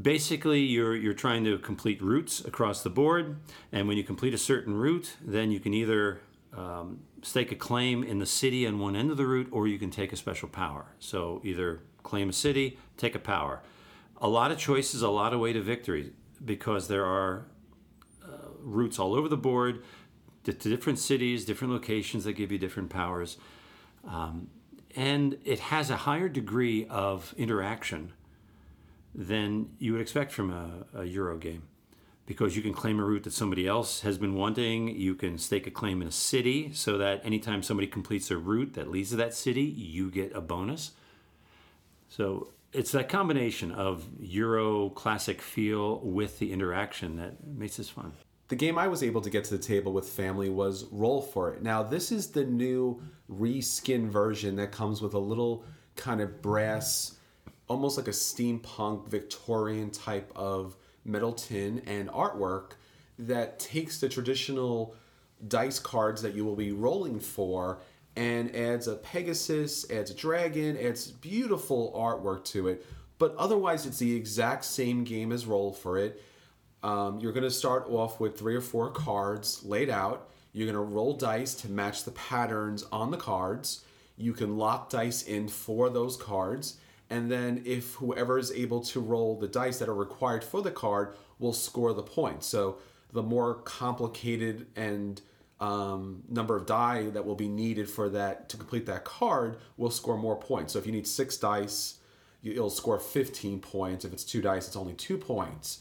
[0.00, 3.36] Basically, you're you're trying to complete routes across the board,
[3.72, 6.20] and when you complete a certain route, then you can either
[6.56, 9.78] um, stake a claim in the city on one end of the route, or you
[9.78, 10.86] can take a special power.
[10.98, 13.62] So either claim a city, take a power.
[14.22, 16.12] A lot of choices, a lot of way to victory,
[16.44, 17.46] because there are
[18.62, 19.82] routes all over the board
[20.44, 23.38] to to different cities, different locations that give you different powers.
[24.06, 24.48] Um,
[24.96, 28.12] and it has a higher degree of interaction
[29.14, 31.62] than you would expect from a, a Euro game.
[32.26, 34.88] Because you can claim a route that somebody else has been wanting.
[34.88, 38.74] You can stake a claim in a city so that anytime somebody completes a route
[38.74, 40.92] that leads to that city, you get a bonus.
[42.08, 48.12] So it's that combination of Euro classic feel with the interaction that makes this fun.
[48.50, 51.54] the game I was able to get to the table with family was Roll for
[51.54, 51.62] It.
[51.62, 57.16] Now, this is the new reskin version that comes with a little kind of brass,
[57.70, 62.72] almost like a steampunk Victorian type of metal tin and artwork
[63.16, 64.96] that takes the traditional
[65.46, 67.78] dice cards that you will be rolling for
[68.16, 72.84] and adds a Pegasus, adds a dragon, adds beautiful artwork to it.
[73.18, 76.20] But otherwise, it's the exact same game as Roll for It.
[76.82, 80.28] Um, you're going to start off with three or four cards laid out.
[80.52, 83.84] You're going to roll dice to match the patterns on the cards.
[84.16, 86.78] You can lock dice in for those cards.
[87.10, 90.70] And then, if whoever is able to roll the dice that are required for the
[90.70, 92.46] card will score the points.
[92.46, 92.78] So,
[93.12, 95.20] the more complicated and
[95.58, 99.90] um, number of die that will be needed for that to complete that card will
[99.90, 100.72] score more points.
[100.72, 101.98] So, if you need six dice,
[102.42, 104.04] you- it'll score 15 points.
[104.04, 105.80] If it's two dice, it's only two points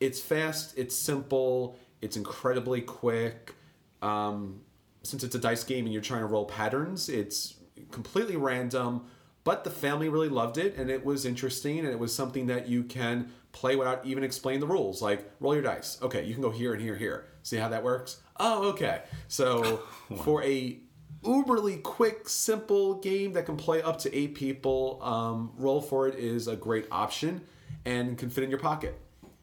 [0.00, 3.54] it's fast, it's simple, it's incredibly quick.
[4.02, 4.60] Um,
[5.02, 7.54] since it's a dice game and you're trying to roll patterns, it's
[7.90, 9.06] completely random.
[9.44, 12.66] But the family really loved it, and it was interesting, and it was something that
[12.66, 15.02] you can play without even explaining the rules.
[15.02, 15.98] Like roll your dice.
[16.02, 17.26] Okay, you can go here and here, here.
[17.42, 18.20] See how that works?
[18.38, 19.02] Oh, okay.
[19.28, 19.82] So
[20.24, 20.78] for a
[21.22, 26.14] uberly quick, simple game that can play up to eight people, um, roll for it
[26.16, 27.42] is a great option
[27.84, 28.98] and can fit in your pocket.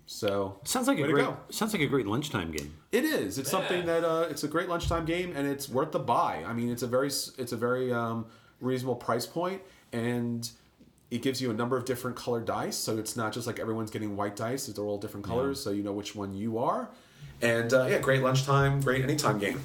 [0.07, 1.37] So Sounds like a great go.
[1.49, 2.73] sounds like a great lunchtime game.
[2.91, 3.37] It is.
[3.37, 6.43] It's something that uh, it's a great lunchtime game, and it's worth the buy.
[6.45, 8.25] I mean, it's a very it's a very um,
[8.59, 9.61] reasonable price point,
[9.91, 10.49] and
[11.09, 12.77] it gives you a number of different colored dice.
[12.77, 15.83] So it's not just like everyone's getting white dice; they're all different colors, so you
[15.83, 16.89] know which one you are.
[17.41, 19.61] And uh, yeah, great lunchtime, great anytime game.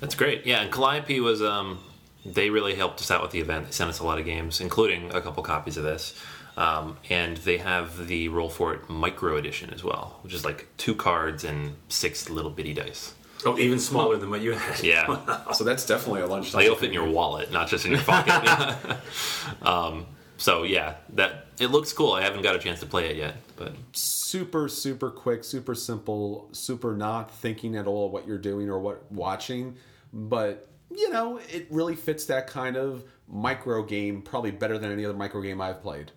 [0.00, 0.46] That's great.
[0.46, 1.78] Yeah, and Calliope was um
[2.24, 3.66] they really helped us out with the event.
[3.66, 6.14] They sent us a lot of games, including a couple copies of this.
[6.56, 10.68] Um, and they have the Roll for It Micro Edition as well, which is like
[10.76, 13.14] two cards and six little bitty dice.
[13.46, 14.82] Oh, even smaller than what you had.
[14.82, 16.58] Yeah, So that's definitely a lunchtime.
[16.58, 18.98] like it'll fit in your wallet, not just in your pocket.
[19.62, 22.12] um, so yeah, that it looks cool.
[22.12, 26.48] I haven't got a chance to play it yet, but super super quick super simple
[26.52, 29.76] super not thinking at all what you're doing or what watching
[30.12, 35.04] but you know it really fits that kind of micro game probably better than any
[35.04, 36.10] other micro game i've played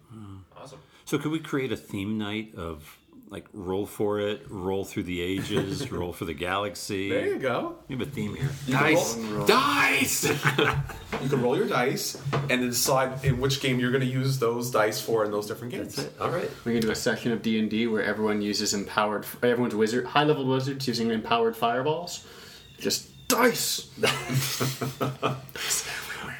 [0.58, 0.80] awesome.
[1.06, 2.98] So could we create a theme night of
[3.34, 7.10] like roll for it, roll through the ages, roll for the galaxy.
[7.10, 7.76] There you go.
[7.88, 8.50] We have a theme here.
[8.70, 9.16] Dice,
[9.46, 10.32] dice.
[11.22, 14.40] You can roll your dice and then decide in which game you're going to use
[14.40, 16.06] those dice for in those different games.
[16.20, 16.50] All right.
[16.66, 19.26] We can do a section of D and D where everyone uses empowered.
[19.42, 22.26] Everyone's wizard, high level wizards using empowered fireballs.
[22.80, 23.90] Just dice.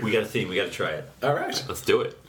[0.02, 0.50] We got a theme.
[0.50, 1.10] We got to try it.
[1.22, 1.64] All right.
[1.68, 2.20] Let's do it.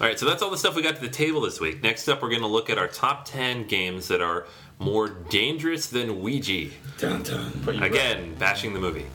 [0.00, 1.80] All right, so that's all the stuff we got to the table this week.
[1.80, 4.44] Next up, we're going to look at our top 10 games that are
[4.80, 6.68] more dangerous than Ouija.
[6.98, 7.52] Dun, dun.
[7.64, 9.06] But you Again, bashing the movie.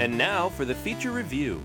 [0.00, 1.60] And now for the feature review.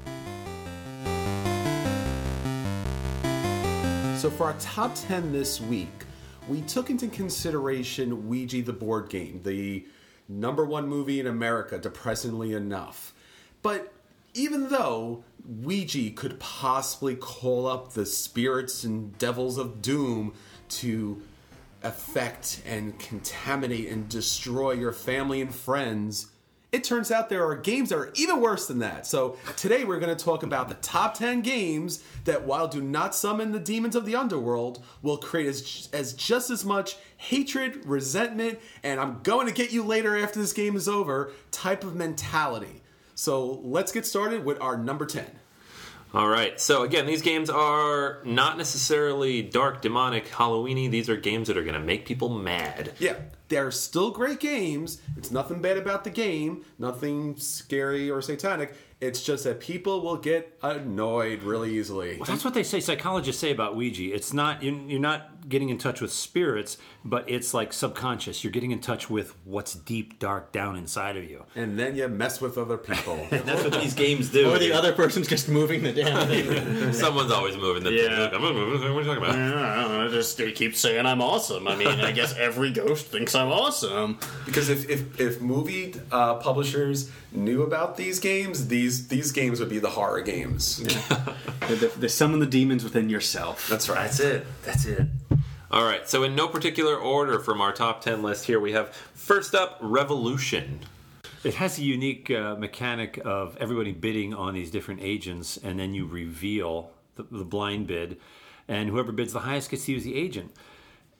[4.17, 6.05] So for our top 10 this week,
[6.47, 9.85] we took into consideration Ouija the board game, the
[10.27, 13.13] number one movie in America, depressingly enough.
[13.61, 13.93] But
[14.33, 20.33] even though Ouija could possibly call up the spirits and devils of doom
[20.69, 21.21] to
[21.81, 26.27] affect and contaminate and destroy your family and friends,
[26.71, 29.07] it turns out there are games that are even worse than that.
[29.07, 33.15] So today we're going to talk about the top 10 games that, while do not
[33.15, 38.59] summon the demons of the underworld, will create as, as just as much hatred, resentment,
[38.83, 42.83] and I'm going to get you later after this game is over type of mentality.
[43.19, 45.25] So let's get started with our number 10.
[46.13, 50.89] All right, so again, these games are not necessarily dark, demonic, Halloweeny.
[50.89, 52.93] These are games that are going to make people mad.
[52.97, 53.17] Yeah,
[53.49, 55.01] they're still great games.
[55.17, 58.73] It's nothing bad about the game, nothing scary or satanic.
[59.01, 62.15] It's just that people will get annoyed really easily.
[62.17, 62.79] Well, that's what they say.
[62.79, 64.13] Psychologists say about Ouija.
[64.15, 68.43] It's not you- you're not getting in touch with spirits, but it's like subconscious.
[68.43, 71.45] You're getting in touch with what's deep, dark down inside of you.
[71.55, 73.25] And then you mess with other people.
[73.29, 74.51] That's what these games do.
[74.51, 76.93] Or the other person's just moving the damn thing.
[76.93, 78.29] Someone's always moving the Yeah.
[78.33, 78.93] I'm not moving.
[78.93, 79.35] What are you talking about?
[79.35, 81.67] I don't know, just they keep saying I'm awesome.
[81.67, 84.19] I mean, I guess every ghost thinks I'm awesome.
[84.45, 89.69] Because if, if, if movie uh, publishers knew about these games, these these games would
[89.69, 90.77] be the horror games.
[91.67, 93.67] They, they, they summon the demons within yourself.
[93.69, 94.03] That's right.
[94.03, 94.47] That's it.
[94.63, 95.07] That's it.
[95.71, 98.89] All right, so in no particular order from our top 10 list here, we have
[98.89, 100.79] first up Revolution.
[101.43, 105.93] It has a unique uh, mechanic of everybody bidding on these different agents, and then
[105.93, 108.17] you reveal the, the blind bid,
[108.67, 110.55] and whoever bids the highest gets to use the agent.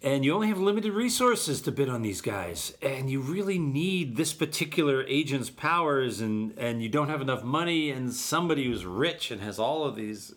[0.02, 4.16] And you only have limited resources to bid on these guys, and you really need
[4.16, 9.30] this particular agent's powers, and, and you don't have enough money, and somebody who's rich
[9.30, 10.34] and has all of these,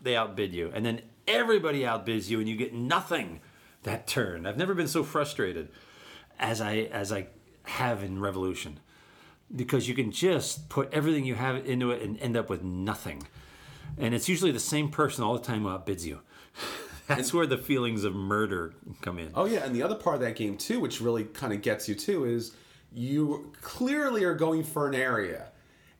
[0.00, 0.70] they outbid you.
[0.72, 3.40] And then everybody outbids you, and you get nothing
[3.86, 4.46] that turn.
[4.46, 5.70] I've never been so frustrated
[6.38, 7.28] as I as I
[7.64, 8.78] have in Revolution
[9.54, 13.22] because you can just put everything you have into it and end up with nothing.
[13.96, 16.20] And it's usually the same person all the time who outbids you.
[17.06, 19.30] That's where the feelings of murder come in.
[19.34, 21.88] Oh yeah, and the other part of that game too, which really kind of gets
[21.88, 22.52] you too, is
[22.92, 25.46] you clearly are going for an area,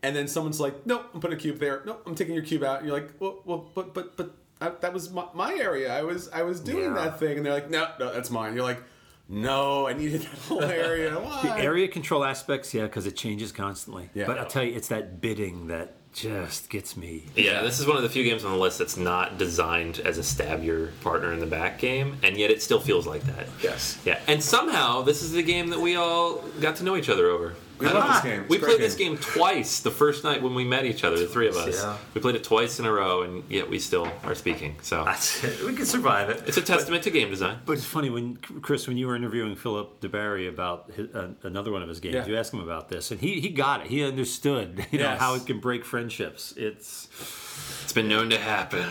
[0.02, 1.82] and then someone's like, "Nope, I'm putting a cube there.
[1.86, 4.70] Nope, I'm taking your cube out." And you're like, "Well, well but but but I,
[4.80, 5.92] that was my, my area.
[5.92, 6.94] I was I was doing Yeah.
[7.04, 8.82] that thing," and they're like, "No, no, that's mine." You're like,
[9.28, 11.12] "No, I needed that whole area.
[11.18, 14.08] Why?" The area control aspects, yeah, because it changes constantly.
[14.14, 14.26] Yeah.
[14.26, 17.26] But I'll tell you, it's that bidding that just gets me.
[17.36, 20.16] Yeah, this is one of the few games on the list that's not designed as
[20.16, 23.46] a stab your partner in the back game, and yet it still feels like that.
[23.62, 24.00] Yes.
[24.06, 27.26] Yeah, and somehow this is the game that we all got to know each other
[27.28, 27.54] over.
[27.78, 28.40] We love this game.
[28.42, 31.04] It's We a great played this game twice the first night when we met each
[31.04, 31.82] other, the three of us.
[31.82, 31.96] Yeah.
[32.14, 34.76] We played it twice in a row, and yet we still are speaking.
[34.82, 35.62] So That's it.
[35.64, 36.42] We can survive it.
[36.46, 37.58] it's a testament to game design.
[37.66, 41.70] But it's funny when Chris, when you were interviewing Philip duBarry about his, uh, another
[41.72, 42.26] one of his games, Yeah.
[42.26, 43.86] you asked him about this, and he, he got it.
[43.88, 46.54] He understood, you know, how it can break friendships.
[46.56, 47.08] It's
[47.84, 48.86] It's been known to happen.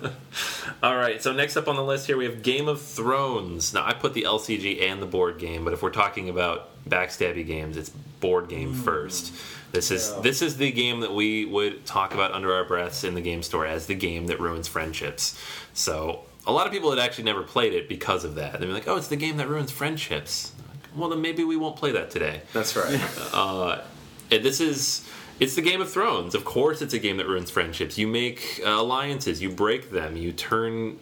[0.82, 3.74] All right, so next up on the list here we have Game of Thrones.
[3.74, 7.46] Now I put the LCG and the board game, but if we're talking about backstabby
[7.46, 9.34] games, it's board game first.
[9.72, 13.14] This is this is the game that we would talk about under our breaths in
[13.14, 15.38] the game store as the game that ruins friendships.
[15.74, 18.58] So a lot of people had actually never played it because of that.
[18.60, 20.52] They'd be like, "Oh, it's the game that ruins friendships."
[20.96, 22.42] Well, then maybe we won't play that today.
[22.52, 23.00] That's right.
[23.32, 23.82] Uh,
[24.30, 25.08] and this is
[25.40, 26.34] it's the Game of Thrones.
[26.34, 27.96] Of course, it's a game that ruins friendships.
[27.98, 30.98] You make uh, alliances, you break them, you turn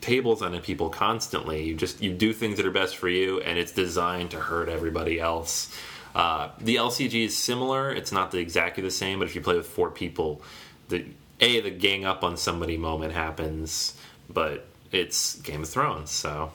[0.00, 1.64] tables on people constantly.
[1.64, 4.68] You just you do things that are best for you, and it's designed to hurt
[4.68, 5.74] everybody else.
[6.14, 7.90] Uh, the LCG is similar.
[7.92, 10.42] It's not the, exactly the same, but if you play with four people,
[10.88, 11.04] the
[11.38, 13.96] a the gang up on somebody moment happens,
[14.28, 16.52] but it's Game of Thrones, so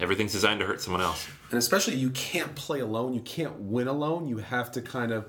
[0.00, 1.26] everything's designed to hurt someone else.
[1.50, 5.24] and especially you can't play alone you can't win alone you have to kind of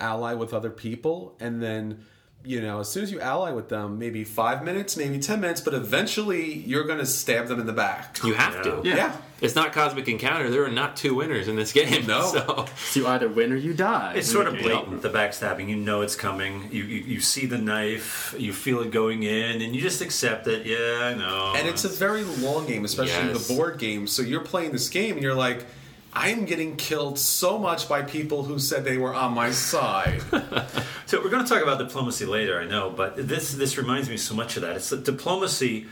[0.00, 2.04] ally with other people and then
[2.42, 5.60] you know, as soon as you ally with them, maybe five minutes, maybe ten minutes,
[5.60, 8.18] but eventually you're going to stab them in the back.
[8.24, 8.80] You have to.
[8.82, 8.96] Yeah.
[8.96, 9.16] yeah.
[9.42, 10.48] It's not Cosmic Encounter.
[10.48, 12.06] There are not two winners in this game.
[12.06, 12.32] No.
[12.32, 14.14] So So you either win or you die.
[14.16, 15.68] It's sort of blatant, the backstabbing.
[15.68, 16.68] You know it's coming.
[16.72, 20.46] You, you you see the knife, you feel it going in, and you just accept
[20.46, 20.64] it.
[20.64, 21.52] Yeah, I know.
[21.56, 23.46] And it's a very long game, especially Yes.
[23.46, 24.06] the board game.
[24.06, 25.66] So you're playing this game and you're like,
[26.12, 30.22] I'm getting killed so much by people who said they were on my side.
[31.10, 34.16] So we're going to talk about diplomacy later, I know, but this this reminds me
[34.16, 34.76] so much of that.
[34.76, 35.88] It's the diplomacy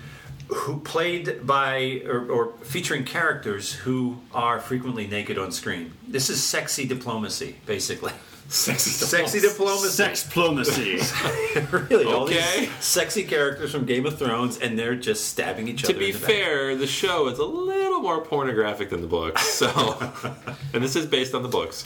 [0.46, 5.92] who played by or, or featuring characters who are frequently naked on screen.
[6.06, 8.12] This is sexy diplomacy, basically.
[8.50, 9.88] Sexy Sexy diplomacy.
[9.90, 10.98] Sex diplomacy.
[11.90, 12.60] really, all Okay.
[12.60, 15.92] these sexy characters from Game of Thrones, and they're just stabbing each other.
[15.92, 16.06] to other.
[16.06, 16.28] be in the back.
[16.30, 19.42] fair, the show is a little more pornographic than the books.
[19.46, 19.68] So,
[20.72, 21.84] and this is based on the books.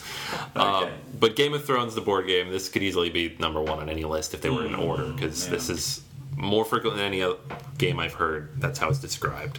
[0.55, 0.93] Um, Okay.
[1.19, 4.05] but Game of Thrones, the board game, this could easily be number one on any
[4.05, 5.51] list if they were in Mm, order because yeah.
[5.51, 6.03] this is
[6.37, 7.37] more frequent than any other
[7.79, 8.51] game I've heard.
[8.61, 9.59] That's how it's described.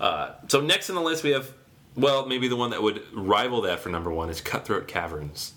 [0.00, 1.52] Uh, so next on the list we have,
[1.96, 5.52] well, maybe the one that would rival that for number one is Cutthroat Caverns.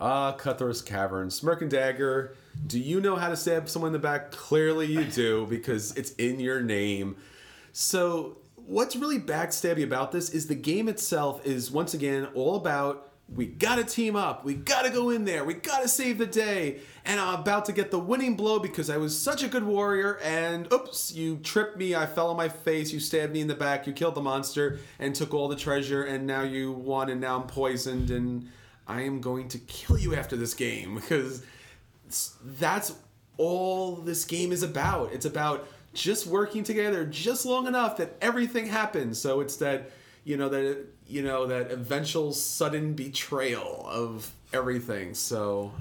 [0.00, 1.30] Ah, Cutthroat's Cavern.
[1.30, 2.36] Smirk and Dagger.
[2.66, 4.30] Do you know how to stab someone in the back?
[4.30, 7.16] Clearly you do, because it's in your name.
[7.72, 13.12] So, what's really backstabby about this is the game itself is, once again, all about
[13.34, 17.18] we gotta team up, we gotta go in there, we gotta save the day, and
[17.18, 20.72] I'm about to get the winning blow because I was such a good warrior, and
[20.72, 23.86] oops, you tripped me, I fell on my face, you stabbed me in the back,
[23.86, 27.40] you killed the monster, and took all the treasure, and now you won, and now
[27.40, 28.48] I'm poisoned, and
[28.88, 31.42] I am going to kill you after this game because
[32.42, 32.94] that's
[33.38, 35.12] all this game is about.
[35.12, 39.18] It's about just working together just long enough that everything happens.
[39.20, 39.90] So it's that
[40.24, 45.14] you know that you know that eventual sudden betrayal of everything.
[45.14, 45.72] So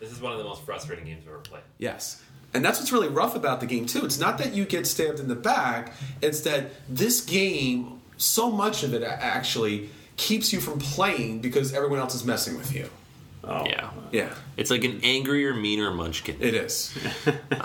[0.00, 1.62] This is one of the most frustrating games I've ever played.
[1.78, 2.22] yes.
[2.52, 4.04] And that's what's really rough about the game too.
[4.04, 8.82] It's not that you get stabbed in the back, it's that this game so much
[8.82, 9.88] of it actually
[10.20, 12.88] keeps you from playing because everyone else is messing with you.
[13.42, 13.64] Oh.
[13.64, 13.90] Yeah.
[14.12, 14.34] Yeah.
[14.56, 16.36] It's like an angrier, meaner Munchkin.
[16.40, 16.96] It is.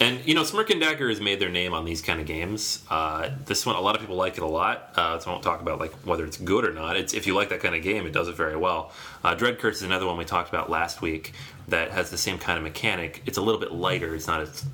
[0.00, 2.84] And you know, Smirk and Dagger has made their name on these kind of games.
[2.90, 4.90] Uh, this one, a lot of people like it a lot.
[4.96, 6.96] Uh, so I won't talk about like whether it's good or not.
[6.96, 8.90] It's if you like that kind of game, it does it very well.
[9.22, 11.32] Uh, Dread Curse is another one we talked about last week
[11.68, 13.22] that has the same kind of mechanic.
[13.24, 14.16] It's a little bit lighter.
[14.16, 14.64] It's not as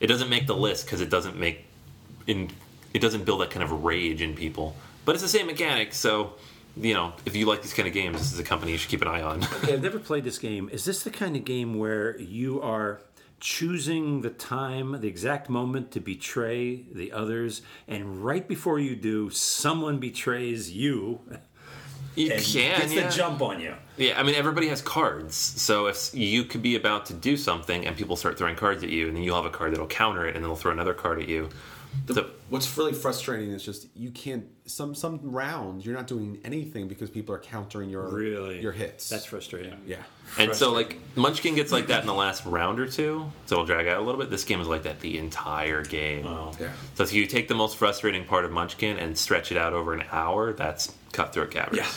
[0.00, 1.66] it doesn't make the list because it doesn't make
[2.26, 2.50] in
[2.92, 4.74] it doesn't build that kind of rage in people.
[5.04, 6.34] But it's the same mechanic, so
[6.76, 8.90] you know if you like these kind of games, this is a company you should
[8.90, 9.42] keep an eye on.
[9.62, 10.68] Okay, I've never played this game.
[10.72, 13.00] Is this the kind of game where you are
[13.40, 19.30] choosing the time, the exact moment to betray the others, and right before you do,
[19.30, 21.20] someone betrays you
[22.16, 23.08] you and can, gets yeah.
[23.08, 23.74] the jump on you?
[23.96, 27.86] Yeah, I mean everybody has cards, so if you could be about to do something
[27.86, 30.26] and people start throwing cards at you, and then you'll have a card that'll counter
[30.26, 31.48] it, and then they'll throw another card at you.
[32.12, 36.86] So, What's really frustrating is just you can't some some rounds you're not doing anything
[36.86, 38.60] because people are countering your Really?
[38.60, 39.08] your hits.
[39.08, 39.74] That's frustrating.
[39.86, 39.96] yeah.
[40.38, 43.64] and so like Munchkin gets like that in the last round or two, so it'll
[43.64, 44.30] drag out a little bit.
[44.30, 46.26] This game is like that the entire game.
[46.26, 46.52] Oh.
[46.60, 46.68] Yeah.
[46.94, 49.92] So if you take the most frustrating part of Munchkin and stretch it out over
[49.94, 51.78] an hour, that's Cutthroat Caverns.
[51.78, 51.88] Yeah.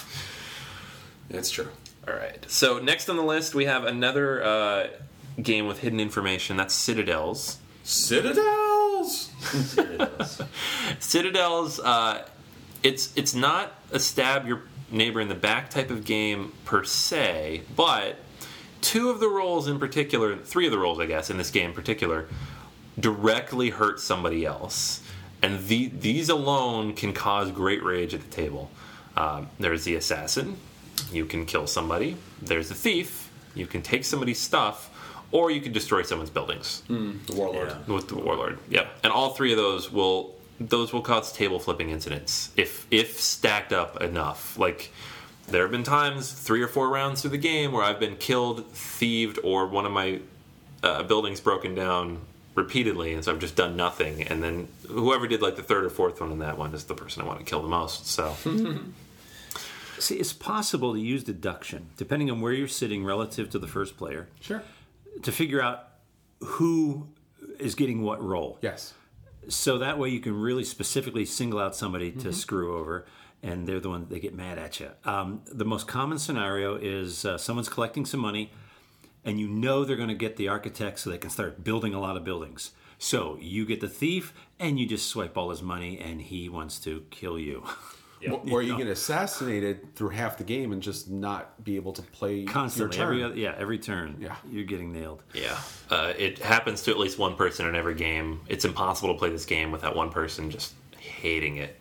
[1.30, 1.68] That's true.
[2.08, 2.44] All right.
[2.50, 4.88] So next on the list, we have another uh,
[5.42, 6.56] game with hidden information.
[6.58, 7.58] That's Citadels.
[7.84, 8.67] Citadels.
[9.48, 10.42] Citadels.
[11.00, 12.28] Citadels, uh,
[12.84, 17.62] it's it's not a stab your neighbor in the back type of game per se,
[17.76, 18.18] but
[18.82, 21.70] two of the roles in particular, three of the roles I guess in this game
[21.70, 22.28] in particular,
[23.00, 25.02] directly hurt somebody else,
[25.42, 28.72] and the, these alone can cause great rage at the table.
[29.16, 30.58] Um, there's the assassin,
[31.12, 32.18] you can kill somebody.
[32.42, 34.90] There's the thief, you can take somebody's stuff,
[35.32, 37.70] or you can destroy someone's buildings The warlord.
[37.88, 37.94] Yeah.
[37.94, 38.60] with the warlord.
[38.70, 43.20] Yep, and all three of those will those will cause table flipping incidents if if
[43.20, 44.58] stacked up enough.
[44.58, 44.92] Like
[45.48, 48.66] there have been times three or four rounds through the game where I've been killed,
[48.72, 50.20] thieved, or one of my
[50.84, 52.20] uh, buildings broken down
[52.56, 54.24] repeatedly, and so I've just done nothing.
[54.24, 56.96] And then whoever did like the third or fourth one in that one is the
[56.96, 58.08] person I want to kill the most.
[58.08, 58.36] So
[60.00, 63.98] See, it's possible to use deduction, depending on where you're sitting relative to the first
[63.98, 64.62] player, Sure.
[65.24, 65.88] To figure out
[66.40, 67.08] who
[67.60, 68.60] is getting what role.
[68.62, 68.94] Yes.
[69.50, 73.06] So that way you can really specifically single out somebody to screw over,
[73.42, 74.90] and they're the one they get mad at you.
[75.06, 78.52] Um, the most common scenario is uh, someone's collecting some money,
[79.24, 82.00] and you know they're going to get the architect so they can start building a
[82.00, 82.72] lot of buildings.
[83.00, 86.80] So you get the thief, and you just swipe all his money, and he wants
[86.80, 87.64] to kill you.
[88.32, 92.02] Or, or you get assassinated through half the game and just not be able to
[92.02, 93.14] play Constantly, your turn.
[93.14, 94.36] every other, yeah, every turn, Yeah.
[94.50, 95.22] you're getting nailed.
[95.34, 95.58] Yeah,
[95.92, 98.42] uh, it happens to at least one person in every game.
[98.48, 101.80] It's impossible to play this game without one person just hating it.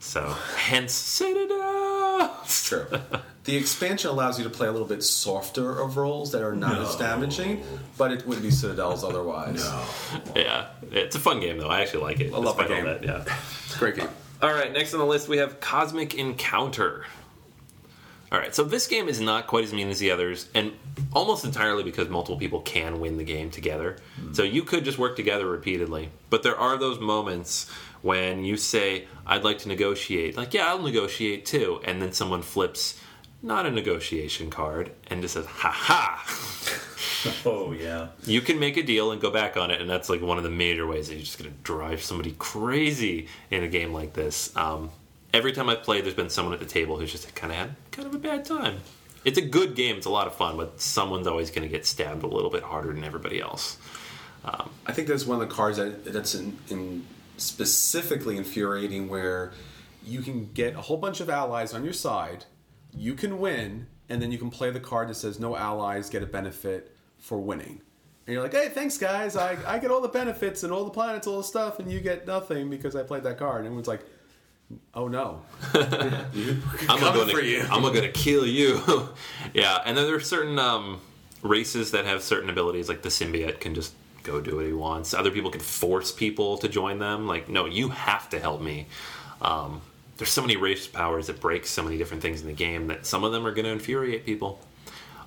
[0.00, 2.36] So, hence Citadel.
[2.46, 2.86] True.
[3.44, 6.78] the expansion allows you to play a little bit softer of roles that are not
[6.80, 7.62] as damaging,
[7.96, 9.64] but it would be Citadels otherwise.
[9.64, 9.84] No.
[10.36, 11.68] Yeah, it's a fun game though.
[11.68, 12.32] I actually like it.
[12.34, 12.84] I love the game.
[12.84, 13.24] that, yeah.
[13.66, 14.08] It's a great game.
[14.42, 17.04] All right, next on the list we have Cosmic Encounter.
[18.32, 20.72] All right, so this game is not quite as mean as the others, and
[21.12, 23.96] almost entirely because multiple people can win the game together.
[24.16, 24.32] Hmm.
[24.32, 26.08] So you could just work together repeatedly.
[26.30, 27.68] But there are those moments
[28.00, 30.38] when you say, I'd like to negotiate.
[30.38, 31.80] Like, yeah, I'll negotiate too.
[31.84, 32.98] And then someone flips
[33.42, 36.86] not a negotiation card and just says, ha ha.
[37.44, 38.08] Oh yeah.
[38.24, 40.44] you can make a deal and go back on it, and that's like one of
[40.44, 44.14] the major ways that you're just going to drive somebody crazy in a game like
[44.14, 44.54] this.
[44.56, 44.90] Um,
[45.32, 47.76] every time I've played, there's been someone at the table who's just kind of had
[47.90, 48.78] kind of a bad time.
[49.24, 51.86] It's a good game; it's a lot of fun, but someone's always going to get
[51.86, 53.76] stabbed a little bit harder than everybody else.
[54.44, 57.06] I think that's one of the cards that, that's in, in
[57.36, 59.52] specifically infuriating where
[60.04, 62.46] you can get a whole bunch of allies on your side,
[62.92, 66.22] you can win, and then you can play the card that says no allies get
[66.22, 67.80] a benefit for winning.
[68.26, 70.90] And you're like, hey, thanks guys, I, I get all the benefits and all the
[70.90, 73.58] planets, all the stuff, and you get nothing because I played that card.
[73.58, 74.02] And everyone's like,
[74.94, 75.42] oh no.
[75.74, 75.80] I'm
[77.00, 77.64] gonna, for you.
[77.70, 78.80] I'm gonna kill you.
[79.54, 81.00] yeah, and then there are certain um,
[81.42, 85.14] races that have certain abilities, like the symbiote can just go do what he wants.
[85.14, 87.26] Other people can force people to join them.
[87.26, 88.86] Like, no, you have to help me.
[89.40, 89.80] Um,
[90.18, 93.06] there's so many race powers that break so many different things in the game that
[93.06, 94.60] some of them are going to infuriate people.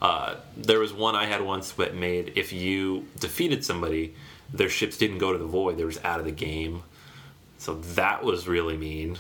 [0.03, 4.13] Uh, there was one I had once that made if you defeated somebody,
[4.53, 6.83] their ships didn't go to the void; they were just out of the game.
[7.57, 9.17] So that was really mean.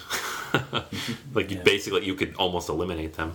[1.33, 3.33] like you basically you could almost eliminate them.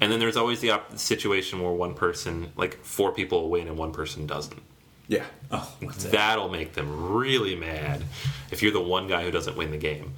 [0.00, 3.76] And then there's always the op- situation where one person, like four people win and
[3.78, 4.60] one person doesn't.
[5.08, 5.24] Yeah.
[5.52, 6.12] Oh, what's that?
[6.12, 8.02] That'll make them really mad
[8.50, 10.14] if you're the one guy who doesn't win the game.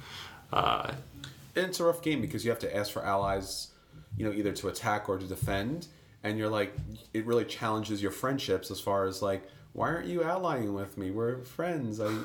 [0.51, 0.93] Uh,
[1.55, 3.69] And it's a rough game because you have to ask for allies,
[4.17, 5.87] you know, either to attack or to defend.
[6.23, 6.73] And you're like,
[7.13, 9.43] it really challenges your friendships as far as like,
[9.73, 11.11] why aren't you allying with me?
[11.11, 11.99] We're friends.
[11.99, 12.15] I,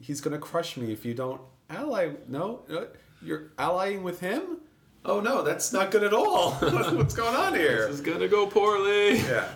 [0.00, 1.40] he's gonna crush me if you don't
[1.70, 2.10] ally.
[2.28, 2.88] No, no,
[3.22, 4.58] you're allying with him.
[5.04, 6.52] Oh no, that's not good at all.
[6.60, 7.86] What's going on here?
[7.86, 9.18] this is gonna go poorly.
[9.18, 9.48] Yeah.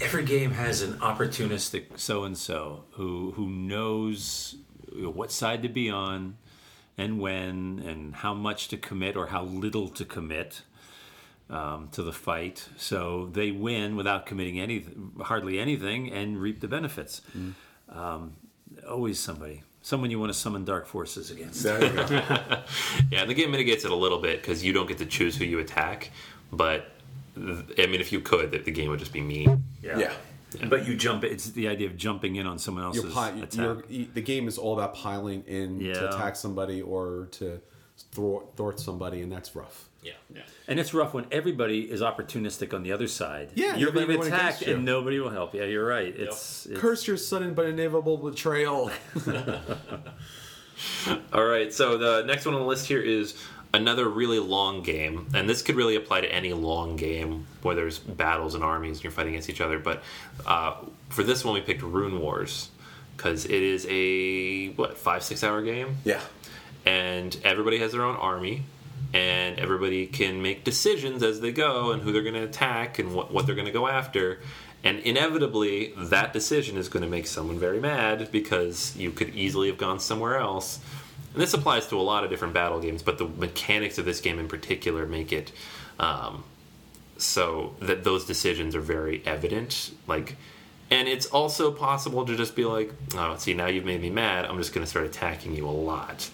[0.00, 4.56] Every game has an opportunistic so and so who who knows
[4.94, 6.36] what side to be on,
[6.96, 10.62] and when, and how much to commit or how little to commit
[11.50, 12.68] um, to the fight.
[12.76, 14.84] So they win without committing any
[15.22, 17.20] hardly anything and reap the benefits.
[17.88, 18.32] Um,
[18.88, 21.62] always somebody, someone you want to summon dark forces against.
[21.62, 22.04] There you go.
[23.10, 25.44] Yeah, the game mitigates it a little bit because you don't get to choose who
[25.44, 26.10] you attack.
[26.52, 26.90] But
[27.36, 29.64] th- I mean, if you could, the, the game would just be mean.
[29.82, 29.98] yeah.
[29.98, 30.12] yeah
[30.68, 31.24] But you jump.
[31.24, 33.54] It's the idea of jumping in on someone else's pi- attack.
[33.88, 37.60] you're, the game is all about piling in to attack somebody or to
[38.12, 39.88] thwart, thwart somebody, and that's rough.
[40.04, 40.42] Yeah.
[40.68, 43.50] And it's rough when everybody is opportunistic on the other side.
[43.54, 44.74] Yeah, you you're have being everyone attacked against you.
[44.76, 45.54] and nobody will help.
[45.54, 46.14] Yeah, you're right.
[46.16, 48.90] It's, it's Curse your sudden but inevitable betrayal.
[51.32, 53.36] All right, so the next one on the list here is
[53.72, 57.98] another really long game, and this could really apply to any long game where there's
[57.98, 59.78] battles and armies and you're fighting against each other.
[59.78, 60.02] But
[60.46, 60.76] uh,
[61.10, 62.70] for this one, we picked Rune Wars
[63.16, 66.20] because it is a what five six hour game, yeah.
[66.86, 68.62] and everybody has their own army,
[69.14, 73.14] and everybody can make decisions as they go and who they're going to attack and
[73.14, 74.40] what, what they're going to go after.
[74.82, 79.68] And inevitably, that decision is going to make someone very mad because you could easily
[79.68, 80.80] have gone somewhere else.
[81.32, 84.20] And this applies to a lot of different battle games, but the mechanics of this
[84.20, 85.52] game in particular make it
[86.00, 86.42] um,
[87.16, 89.92] so that those decisions are very evident.
[90.08, 90.36] Like,
[90.90, 94.44] and it's also possible to just be like, "Oh, see, now you've made me mad.
[94.44, 96.28] I'm just going to start attacking you a lot."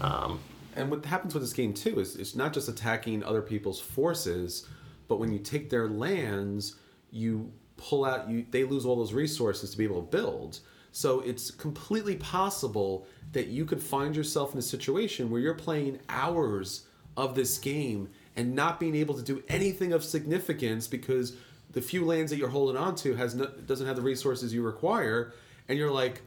[0.00, 0.38] Um,
[0.76, 4.66] And what happens with this game too is it's not just attacking other people's forces,
[5.08, 6.76] but when you take their lands,
[7.10, 10.60] you pull out you they lose all those resources to be able to build.
[10.92, 15.98] So it's completely possible that you could find yourself in a situation where you're playing
[16.08, 21.34] hours of this game and not being able to do anything of significance because
[21.70, 24.62] the few lands that you're holding on to has no, doesn't have the resources you
[24.62, 25.32] require.
[25.68, 26.22] And you're like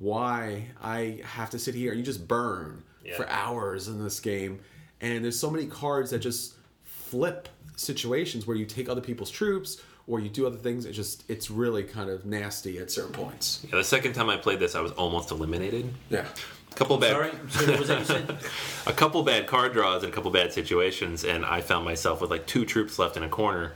[0.00, 0.68] why?
[0.82, 1.90] I have to sit here.
[1.90, 2.82] And you just burn
[3.16, 4.60] for hours in this game.
[5.00, 9.80] And there's so many cards that just flip situations where you take other people's troops
[10.06, 10.84] or you do other things.
[10.84, 13.64] It just it's really kind of nasty at certain points.
[13.68, 15.92] yeah, the second time I played this, I was almost eliminated.
[16.10, 16.26] Yeah.
[16.70, 18.38] A couple bad, Sorry, so what was that you said?
[18.86, 22.30] a couple bad card draws and a couple bad situations, and I found myself with
[22.30, 23.72] like two troops left in a corner,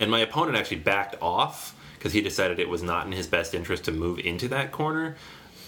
[0.00, 3.54] and my opponent actually backed off because he decided it was not in his best
[3.54, 5.16] interest to move into that corner.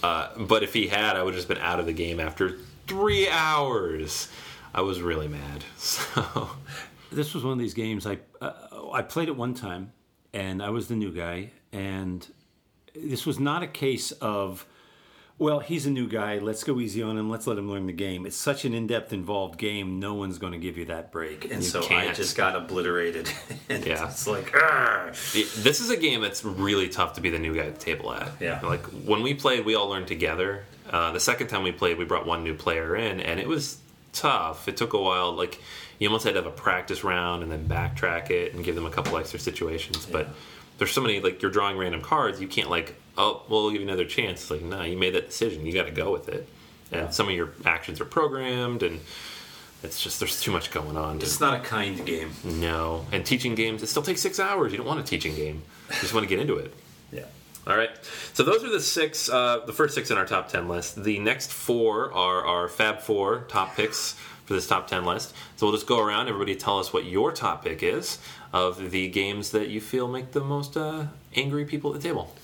[0.01, 2.57] Uh, but if he had, I would have just been out of the game after
[2.91, 4.27] three hours.
[4.73, 5.63] I was really mad.
[5.77, 6.49] So
[7.11, 8.51] this was one of these games I uh,
[8.93, 9.91] I played it one time,
[10.33, 12.25] and I was the new guy, and
[12.95, 14.65] this was not a case of.
[15.37, 16.37] Well, he's a new guy.
[16.37, 17.27] Let's go easy on him.
[17.27, 18.27] Let's let him learn the game.
[18.27, 19.99] It's such an in-depth, involved game.
[19.99, 22.15] No one's going to give you that break, and You so I can't.
[22.15, 23.27] just got obliterated.
[23.69, 24.07] and Yeah.
[24.07, 27.65] it's like, "Argh." this is a game that's really tough to be the new guy
[27.65, 28.29] at the table at.
[28.39, 28.59] Yeah.
[28.61, 30.63] Like when we played, we all learned together.
[30.91, 33.77] Uh, the second time we played, we brought one new player in, and it was
[34.13, 34.67] tough.
[34.67, 35.31] It took a while.
[35.33, 35.59] Like
[35.99, 38.85] you almost had to have a practice round and then backtrack it and give them
[38.85, 40.05] a couple extra situations.
[40.05, 40.27] But
[40.77, 42.41] there's so many like you're drawing random cards.
[42.41, 44.41] You can't like oh well, we'll give you another chance.
[44.41, 45.65] It's like no, you made that decision.
[45.65, 46.47] You got to go with it.
[46.91, 48.99] And some of your actions are programmed, and
[49.81, 51.19] it's just there's too much going on.
[51.19, 52.31] to- it's not a kind game.
[52.43, 54.73] no, and teaching games it still takes six hours.
[54.73, 55.61] You don't want a teaching game.
[55.89, 56.73] You just want to get into it.
[57.13, 57.23] Yeah.
[57.67, 57.91] All right.
[58.33, 61.03] So those are the six, uh, the first six in our top ten list.
[61.03, 64.13] The next four are our Fab Four top picks
[64.45, 65.33] for this top ten list.
[65.57, 66.27] So we'll just go around.
[66.27, 68.17] Everybody, tell us what your top pick is
[68.51, 71.05] of the games that you feel make the most uh,
[71.35, 72.35] angry people at the table.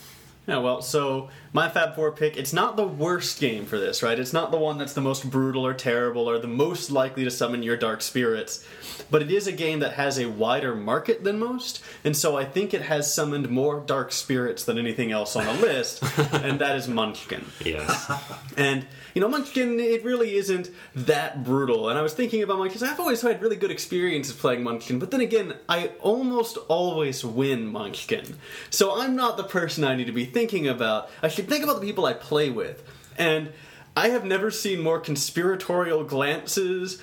[0.47, 4.17] Yeah, well, so my Fab Four pick, it's not the worst game for this, right?
[4.17, 7.31] It's not the one that's the most brutal or terrible or the most likely to
[7.31, 8.63] summon your dark spirits,
[9.11, 12.45] but it is a game that has a wider market than most, and so I
[12.45, 16.01] think it has summoned more dark spirits than anything else on the list,
[16.33, 17.43] and that is Munchkin.
[17.65, 18.09] Yes.
[18.55, 18.87] And
[19.17, 21.89] you know, Munchkin, it really isn't that brutal.
[21.89, 22.87] And I was thinking about Munchkin.
[22.87, 27.65] I've always had really good experiences playing Munchkin, but then again, I almost always win
[27.65, 28.37] Munchkin.
[28.69, 31.09] So I'm not the person I need to be thinking about.
[31.23, 32.83] I should think about the people I play with.
[33.17, 33.51] And
[33.95, 37.01] I have never seen more conspiratorial glances,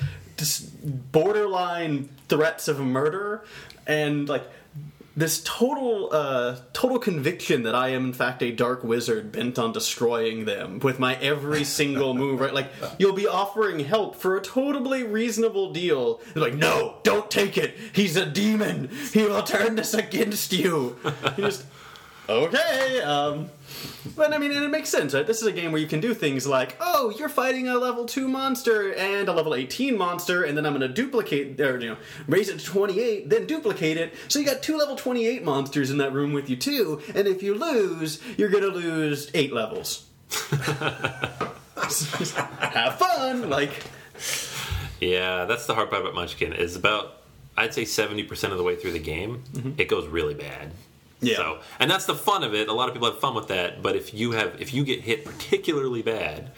[1.10, 3.44] borderline threats of murder,
[3.88, 4.44] and like
[5.16, 9.72] this total uh, total conviction that I am in fact a dark wizard bent on
[9.72, 12.38] destroying them with my every single move.
[12.38, 16.20] Right, like you'll be offering help for a totally reasonable deal.
[16.32, 17.76] They're like, no, don't take it.
[17.92, 18.90] He's a demon.
[19.12, 20.98] He will turn this against you.
[21.36, 21.64] You just
[22.28, 23.00] okay.
[23.02, 23.50] Um,
[24.16, 25.26] but I mean, and it makes sense, right?
[25.26, 28.06] This is a game where you can do things like, oh, you're fighting a level
[28.06, 31.90] two monster and a level eighteen monster, and then I'm going to duplicate, or you
[31.90, 31.96] know,
[32.28, 34.14] raise it to twenty eight, then duplicate it.
[34.28, 37.26] So you got two level twenty eight monsters in that room with you too, and
[37.26, 40.06] if you lose, you're going to lose eight levels.
[40.30, 41.52] Have
[42.98, 43.82] fun, like.
[45.00, 46.52] Yeah, that's the hard part about Munchkin.
[46.52, 47.22] Is about
[47.56, 49.42] I'd say seventy percent of the way through the game,
[49.76, 50.72] it goes really bad.
[51.26, 51.36] Yeah.
[51.36, 52.68] So, and that's the fun of it.
[52.68, 53.82] A lot of people have fun with that.
[53.82, 56.50] But if you have, if you get hit particularly bad,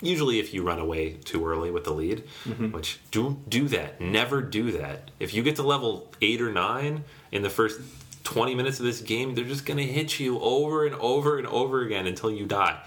[0.00, 2.24] usually if you run away too early with the lead,
[2.72, 4.00] which don't do that.
[4.00, 5.10] Never do that.
[5.18, 7.80] If you get to level eight or nine in the first
[8.24, 11.46] twenty minutes of this game, they're just going to hit you over and over and
[11.46, 12.78] over again until you die.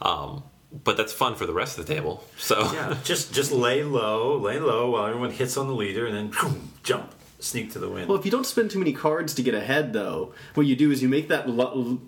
[0.00, 0.42] Um,
[0.84, 2.24] but that's fun for the rest of the table.
[2.38, 6.14] So Yeah, just just lay low, lay low while everyone hits on the leader, and
[6.32, 8.08] then jump, sneak to the win.
[8.08, 10.90] Well, if you don't spend too many cards to get ahead, though, what you do
[10.90, 12.00] is you make that lu-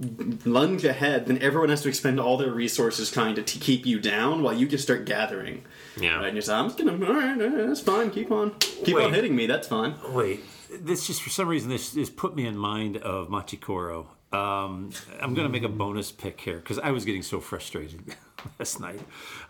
[0.44, 3.98] lunge ahead, then everyone has to expend all their resources trying to t- keep you
[4.00, 5.64] down while you just start gathering.
[5.96, 6.16] Yeah.
[6.16, 8.52] Right, and you're saying, I'm just gonna, all right, uh, that's fine, keep on.
[8.60, 9.04] Keep Wait.
[9.04, 9.94] on hitting me, that's fine.
[10.10, 14.06] Wait, this just for some reason this this put me in mind of Machikoro.
[14.34, 18.14] Um, I'm going to make a bonus pick here because I was getting so frustrated
[18.58, 19.00] last night.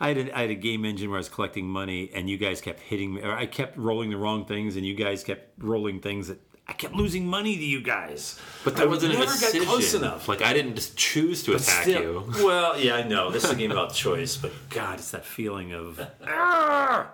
[0.00, 2.36] I had, a, I had a game engine where I was collecting money, and you
[2.36, 5.62] guys kept hitting me, or I kept rolling the wrong things, and you guys kept
[5.62, 8.40] rolling things that I kept losing money to you guys.
[8.64, 10.28] But that I wasn't a never got close enough.
[10.28, 12.32] Like I didn't just choose to attack Still- you.
[12.44, 13.30] Well, yeah, I know.
[13.30, 16.00] This is a game about choice, but God, it's that feeling of.
[16.22, 17.06] "Argh!"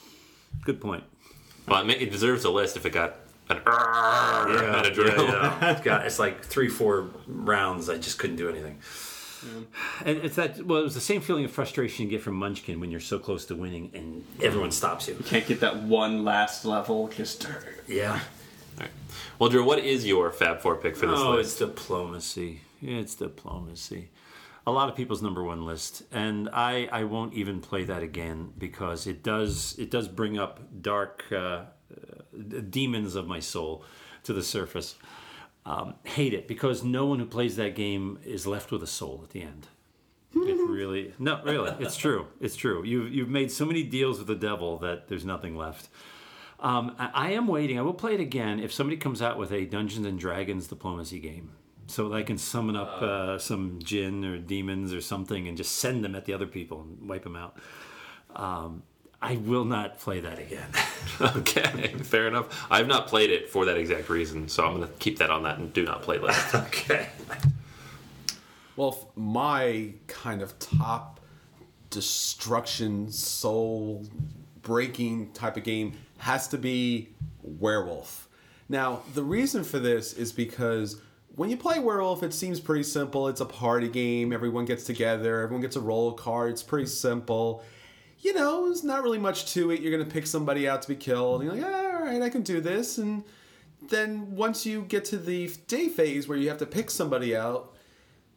[0.64, 1.04] Good point.
[1.66, 3.16] Well, it deserves a list if it got
[3.56, 5.24] an yeah, and a drill.
[5.26, 5.80] yeah.
[5.84, 7.88] God, it's like three, four rounds.
[7.88, 8.78] I just couldn't do anything.
[10.04, 10.64] And it's that.
[10.64, 13.18] Well, it was the same feeling of frustration you get from Munchkin when you're so
[13.18, 15.14] close to winning and everyone stops you.
[15.14, 17.48] You can't get that one last level, just.
[17.88, 18.12] Yeah.
[18.12, 18.18] All
[18.78, 18.90] right.
[19.38, 21.24] Well, Drew, what is your Fab Four pick for this list?
[21.24, 21.50] Oh, list?
[21.50, 22.60] it's diplomacy.
[22.80, 24.10] It's diplomacy.
[24.64, 28.52] A lot of people's number one list, and I, I won't even play that again
[28.56, 31.64] because it does it does bring up dark uh, uh,
[32.70, 33.84] demons of my soul
[34.24, 34.96] to the surface.
[35.64, 39.20] Um, hate it because no one who plays that game is left with a soul
[39.22, 39.68] at the end.
[40.34, 42.26] It really no, really, it's true.
[42.40, 42.84] It's true.
[42.84, 45.88] You've you've made so many deals with the devil that there's nothing left.
[46.58, 47.78] Um, I, I am waiting.
[47.78, 51.18] I will play it again if somebody comes out with a Dungeons and Dragons diplomacy
[51.20, 51.50] game
[51.86, 55.76] so that I can summon up uh, some jinn or demons or something and just
[55.76, 57.58] send them at the other people and wipe them out.
[58.34, 58.82] Um,
[59.22, 60.68] I will not play that again.
[61.20, 62.66] okay, fair enough.
[62.68, 65.44] I've not played it for that exact reason, so I'm going to keep that on
[65.44, 66.54] that and do not play list.
[66.54, 67.08] okay.
[68.74, 71.20] Well, my kind of top
[71.90, 74.04] destruction, soul
[74.62, 77.10] breaking type of game has to be
[77.42, 78.28] Werewolf.
[78.68, 81.00] Now, the reason for this is because
[81.36, 83.28] when you play Werewolf, it seems pretty simple.
[83.28, 86.86] It's a party game, everyone gets together, everyone gets a roll of cards, it's pretty
[86.86, 87.62] simple.
[88.22, 89.80] You know, there's not really much to it.
[89.80, 92.22] You're going to pick somebody out to be killed, and you're like, "Ah, all right,
[92.22, 92.98] I can do this.
[92.98, 93.24] And
[93.88, 97.74] then once you get to the day phase where you have to pick somebody out,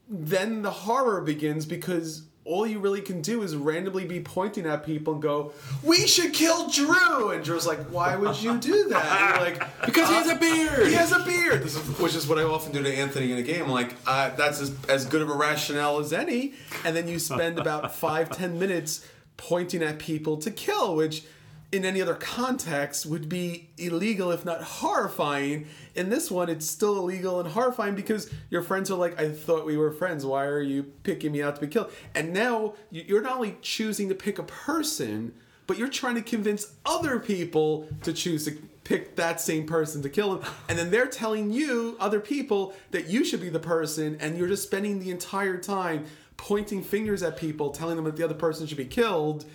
[0.10, 4.84] then the horror begins because all you really can do is randomly be pointing at
[4.84, 5.52] people and go,
[5.84, 9.70] "We should kill Drew." And Drew's like, "Why would you do that?" And you're like,
[9.86, 10.88] Because he has a beard!
[10.88, 11.64] He has a beard.
[11.64, 13.66] This is, which is what I often do to Anthony in a game.
[13.66, 16.54] I'm like, uh, that's as, as good of a rationale as any.
[16.84, 19.08] And then you spend about five, ten minutes
[19.38, 21.24] pointing at people to kill, which
[21.72, 25.68] in any other context would be illegal, if not horrifying.
[25.94, 29.66] In this one, it's still illegal and horrifying because your friends are like, I thought
[29.66, 30.26] we were friends.
[30.26, 31.92] Why are you picking me out to be killed?
[32.14, 35.34] And now you- you're not only choosing to pick a person,
[35.68, 40.10] but you're trying to convince other people to choose to pick that same person to
[40.10, 40.52] kill him.
[40.70, 44.48] And then they're telling you, other people, that you should be the person, and you're
[44.48, 46.06] just spending the entire time
[46.38, 49.46] pointing fingers at people, telling them that the other person should be killed.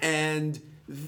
[0.00, 0.98] And th-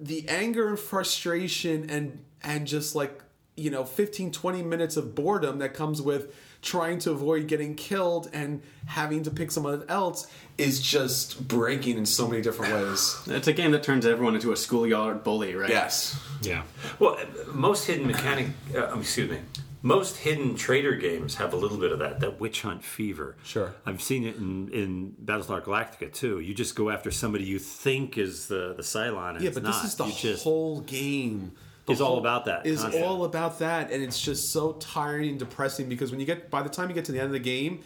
[0.00, 3.22] the anger and frustration and and just like
[3.56, 8.28] you know 15 20 minutes of boredom that comes with trying to avoid getting killed
[8.32, 10.26] and having to pick someone else
[10.58, 14.50] is just breaking in so many different ways It's a game that turns everyone into
[14.52, 15.68] a schoolyard bully, right?
[15.68, 16.62] yes Yeah.
[16.98, 17.18] Well,
[17.52, 19.38] most hidden mechanic, uh, excuse me,
[19.82, 23.36] most hidden traitor games have a little bit of that, that witch hunt fever.
[23.42, 23.74] Sure.
[23.84, 26.38] I've seen it in, in Battlestar Galactica too.
[26.40, 29.72] You just go after somebody you think is the, the Cylon, and yeah but not.
[29.82, 31.52] this is the You just, whole game
[31.86, 33.04] The Is all about that is concept.
[33.04, 36.62] all about that and it's just so tiring and depressing because when you get by
[36.62, 37.80] the time you get to the end of the game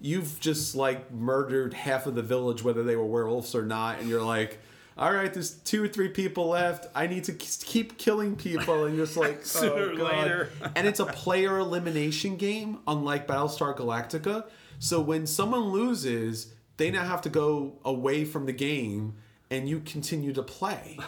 [0.00, 4.08] you've just like murdered half of the village whether they were werewolves or not and
[4.08, 4.58] you're like
[4.98, 6.86] all right there's two or three people left.
[6.94, 10.12] I need to keep killing people and just like oh, Sooner oh, or God.
[10.12, 10.50] later.
[10.74, 14.44] and it's a player elimination game unlike battlestar galactica.
[14.78, 19.14] So when someone loses they now have to go away from the game
[19.50, 20.98] and you continue to play.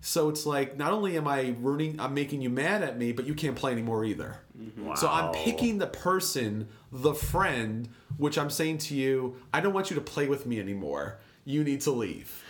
[0.00, 3.24] So it's like not only am i ruining i'm making you mad at me but
[3.24, 4.38] you can't play anymore either.
[4.76, 4.94] Wow.
[4.94, 9.90] so i'm picking the person the friend which i'm saying to you i don't want
[9.90, 11.18] you to play with me anymore.
[11.44, 12.42] You need to leave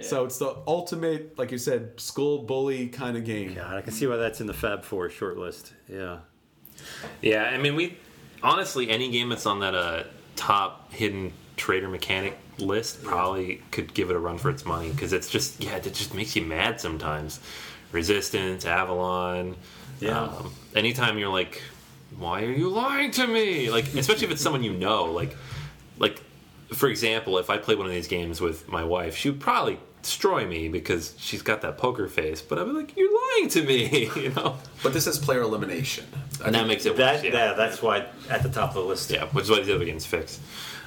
[0.00, 3.92] so it's the ultimate like you said school bully kind of game God, I can
[3.92, 5.72] see why that's in the Fab Four shortlist.
[5.88, 6.18] Yeah.
[7.22, 7.96] Yeah, I mean, we
[8.42, 10.04] honestly any game that's on that uh,
[10.34, 15.12] top hidden traitor mechanic list probably could give it a run for its money because
[15.12, 17.40] it's just yeah, it just makes you mad sometimes.
[17.92, 19.56] Resistance, Avalon.
[20.00, 20.22] Yeah.
[20.22, 21.62] Um, anytime you're like,
[22.18, 23.70] why are you lying to me?
[23.70, 25.36] Like, especially if it's someone you know, like,
[25.98, 26.20] like
[26.72, 29.78] for example, if I played one of these games with my wife, she would probably
[30.02, 32.40] destroy me because she's got that poker face.
[32.42, 34.56] But I'd be like, you're lying to me, you know.
[34.82, 36.06] but this is player elimination
[36.44, 37.24] And that makes it That, worse.
[37.24, 39.10] yeah, that's why at the top of the list.
[39.10, 40.40] Yeah, which is why these other games fix.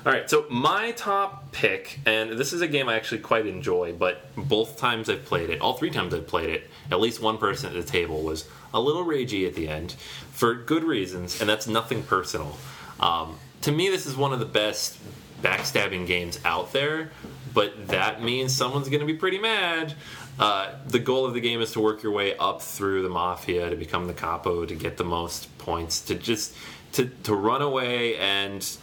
[0.05, 3.91] All right, so my top pick, and this is a game I actually quite enjoy,
[3.91, 7.37] but both times I've played it, all three times I've played it, at least one
[7.37, 9.97] person at the table was a little ragey at the end
[10.31, 12.55] for good reasons, and that's nothing personal.
[13.01, 14.97] Um, to me, this is one of the best
[15.41, 17.11] backstabbing games out there,
[17.53, 19.93] but that means someone's going to be pretty mad.
[20.39, 23.69] Uh, the goal of the game is to work your way up through the mafia
[23.69, 26.55] to become the capo to get the most points to just
[26.93, 28.77] to, to run away and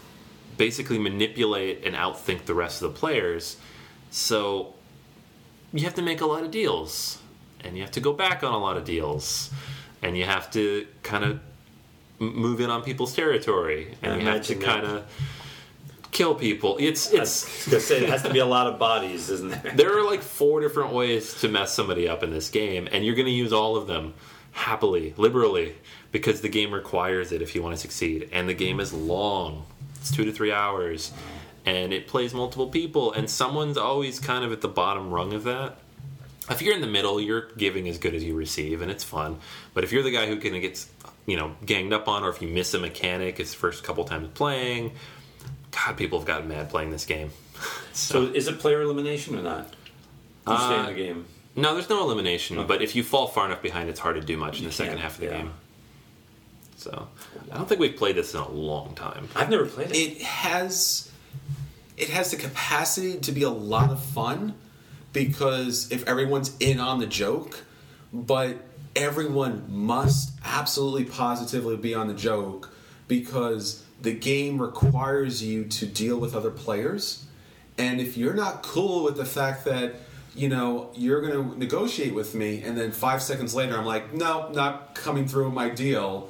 [0.58, 3.56] basically manipulate and outthink the rest of the players.
[4.10, 4.74] So
[5.72, 7.18] you have to make a lot of deals,
[7.64, 9.50] and you have to go back on a lot of deals,
[10.02, 11.40] and you have to kind of
[12.18, 15.04] move in on people's territory, and I you have to kind of
[16.16, 16.78] kill people.
[16.80, 19.72] It's it's gonna say it has to be a lot of bodies, isn't there?
[19.74, 23.14] there are like four different ways to mess somebody up in this game, and you're
[23.14, 24.14] going to use all of them
[24.52, 25.74] happily, liberally,
[26.12, 28.30] because the game requires it if you want to succeed.
[28.32, 31.12] And the game is long; it's two to three hours,
[31.66, 35.44] and it plays multiple people, and someone's always kind of at the bottom rung of
[35.44, 35.76] that.
[36.48, 39.38] If you're in the middle, you're giving as good as you receive, and it's fun.
[39.74, 40.86] But if you're the guy who can get,
[41.26, 44.28] you know, ganged up on, or if you miss a mechanic his first couple times
[44.32, 44.92] playing,
[45.76, 47.30] God, people have gotten mad playing this game.
[47.92, 49.72] So is it player elimination or not?
[50.46, 51.24] You stay in Uh, the game.
[51.54, 54.36] No, there's no elimination, but if you fall far enough behind, it's hard to do
[54.36, 55.36] much in the second half of the yeah.
[55.38, 55.50] game.
[56.76, 57.08] So
[57.50, 59.30] I don't think we've played this in a long time.
[59.34, 59.96] I've never played it.
[59.96, 61.10] it has
[61.96, 64.54] it has the capacity to be a lot of fun
[65.14, 67.64] because if everyone's in on the joke
[68.12, 68.58] but
[68.94, 72.70] everyone must absolutely positively be on the joke
[73.08, 77.24] because the game requires you to deal with other players
[77.78, 79.94] and if you're not cool with the fact that
[80.34, 84.12] you know you're going to negotiate with me and then 5 seconds later I'm like
[84.14, 86.28] no not coming through with my deal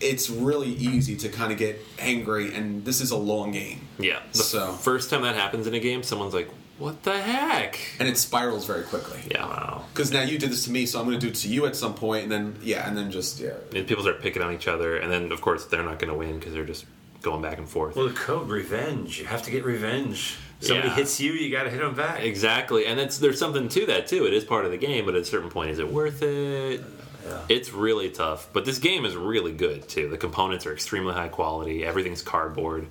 [0.00, 4.20] it's really easy to kind of get angry and this is a long game Yeah.
[4.32, 8.08] The So- first time that happens in a game, someone's like, "What the heck?" and
[8.08, 9.46] it spirals very quickly Yeah.
[9.46, 9.84] Wow.
[9.92, 11.66] because now you did this to me so i'm going to do it to you
[11.66, 14.52] at some point and then yeah and then just yeah And people start picking on
[14.52, 16.84] each other, and then of course they're not going to win because they're just
[17.22, 17.96] going back and forth.
[17.96, 19.18] Well, the code revenge.
[19.18, 20.36] You have to get revenge.
[20.60, 20.94] Somebody Yeah.
[20.94, 22.22] hits you, you got to hit them back.
[22.22, 24.26] Exactly, and it's there's something to that too.
[24.26, 26.82] It is part of the game, but at a certain point, is it worth it?
[27.26, 30.08] Uh, it's really tough, but this game is really good too.
[30.10, 31.82] The components are extremely high quality.
[31.84, 32.88] Everything's cardboard,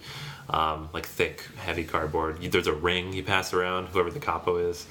[0.50, 2.42] um, like thick, heavy cardboard.
[2.42, 4.86] There's a ring you pass around, whoever the capo is.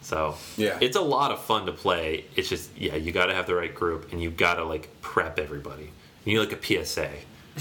[0.00, 0.78] So Yeah.
[0.80, 2.24] it's a lot of fun to play.
[2.34, 4.88] It's just yeah, you got to have the right group, and you got to like
[5.00, 5.90] prep everybody.
[6.24, 7.10] You need like a PSA.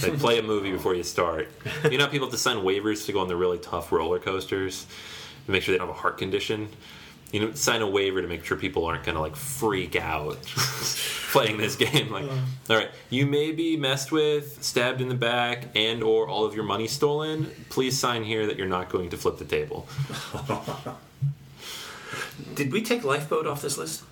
[0.01, 1.49] Like play a movie before you start.
[1.91, 4.85] You know, people have to sign waivers to go on the really tough roller coasters
[5.45, 6.69] to make sure they don't have a heart condition.
[7.31, 10.37] You know, sign a waiver to make sure people aren't going to like freak out
[11.31, 12.11] playing this game.
[12.11, 12.25] Like,
[12.69, 16.53] all right, you may be messed with, stabbed in the back, and or all of
[16.55, 17.49] your money stolen.
[17.69, 19.87] Please sign here that you're not going to flip the table.
[22.55, 24.03] Did we take Lifeboat off this list?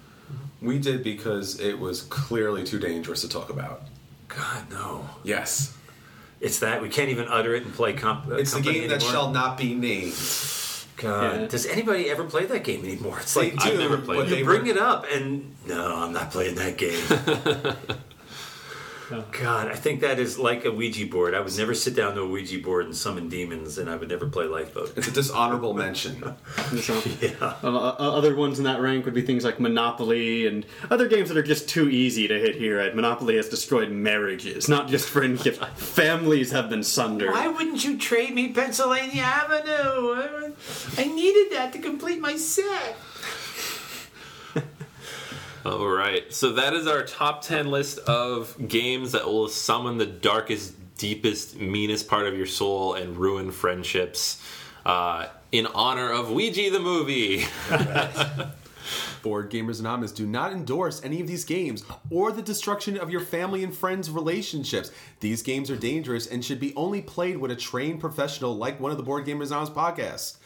[0.61, 3.83] we did because it was clearly too dangerous to talk about
[4.27, 5.09] God, no.
[5.23, 5.75] yes
[6.41, 6.81] It's that.
[6.81, 8.27] We can't even utter it and play comp.
[8.27, 10.13] uh, it's the company game that shall not be named
[10.99, 11.41] God.
[11.41, 11.47] Yeah.
[11.47, 13.17] Does anybody ever play that game anymore?
[13.19, 14.29] It's like do, I've never played but it.
[14.29, 17.97] they bring it up and no, I'm not playing that game.
[19.31, 21.33] God, I think that is like a Ouija board.
[21.33, 24.09] I would never sit down to a Ouija board and summon demons, and I would
[24.09, 24.93] never play Lifeboat.
[24.97, 26.21] it's a dishonorable mention
[26.81, 27.31] So, Yeah.
[27.63, 31.29] uh, uh, other ones in that rank would be things like Monopoly and other games
[31.29, 32.79] that are just too easy to hit here.
[32.79, 35.57] At Monopoly has destroyed marriages, not just friendships.
[35.75, 37.31] Families have been sundered.
[37.31, 40.53] Why wouldn't you trade me Pennsylvania Avenue?
[40.97, 42.95] I needed that to complete my set.
[45.69, 50.05] All right, so that is our top 10 list of games that will summon the
[50.07, 54.43] darkest, deepest, meanest part of your soul and ruin friendships
[54.83, 57.45] uh, in honor of Ouija the movie.
[59.21, 63.21] Board Gamers Anonymous do not endorse any of these games or the destruction of your
[63.21, 64.89] family and friends' relationships.
[65.19, 68.89] These games are dangerous and should be only played with a trained professional like one
[68.89, 70.37] of the Board Gamers Anonymous podcasts.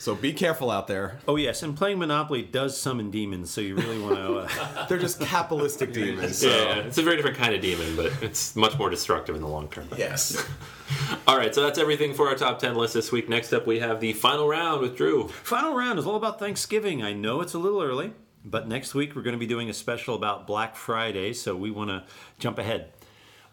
[0.00, 1.18] So be careful out there.
[1.28, 4.38] Oh yes, and playing Monopoly does summon demons, so you really want to.
[4.38, 6.42] Uh, They're just capitalistic demons.
[6.42, 9.46] Yeah, it's a very different kind of demon, but it's much more destructive in the
[9.46, 9.86] long term.
[9.98, 10.42] Yes.
[11.26, 13.28] All right, so that's everything for our top 10 list this week.
[13.28, 15.28] Next up, we have the final round with Drew.
[15.28, 17.02] Final round is all about Thanksgiving.
[17.02, 19.74] I know it's a little early, but next week we're going to be doing a
[19.74, 22.04] special about Black Friday, so we want to
[22.38, 22.90] jump ahead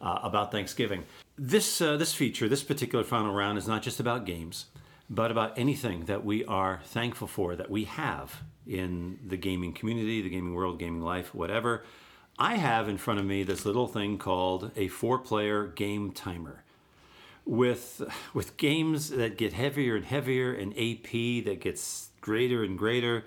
[0.02, 1.04] uh, about Thanksgiving.
[1.38, 4.68] This uh, this feature, this particular final round, is not just about games,
[5.10, 10.22] but about anything that we are thankful for that we have in the gaming community,
[10.22, 11.84] the gaming world, gaming life, whatever.
[12.38, 16.64] I have in front of me this little thing called a four-player game timer
[17.46, 18.02] with
[18.34, 23.24] with games that get heavier and heavier and AP that gets greater and greater.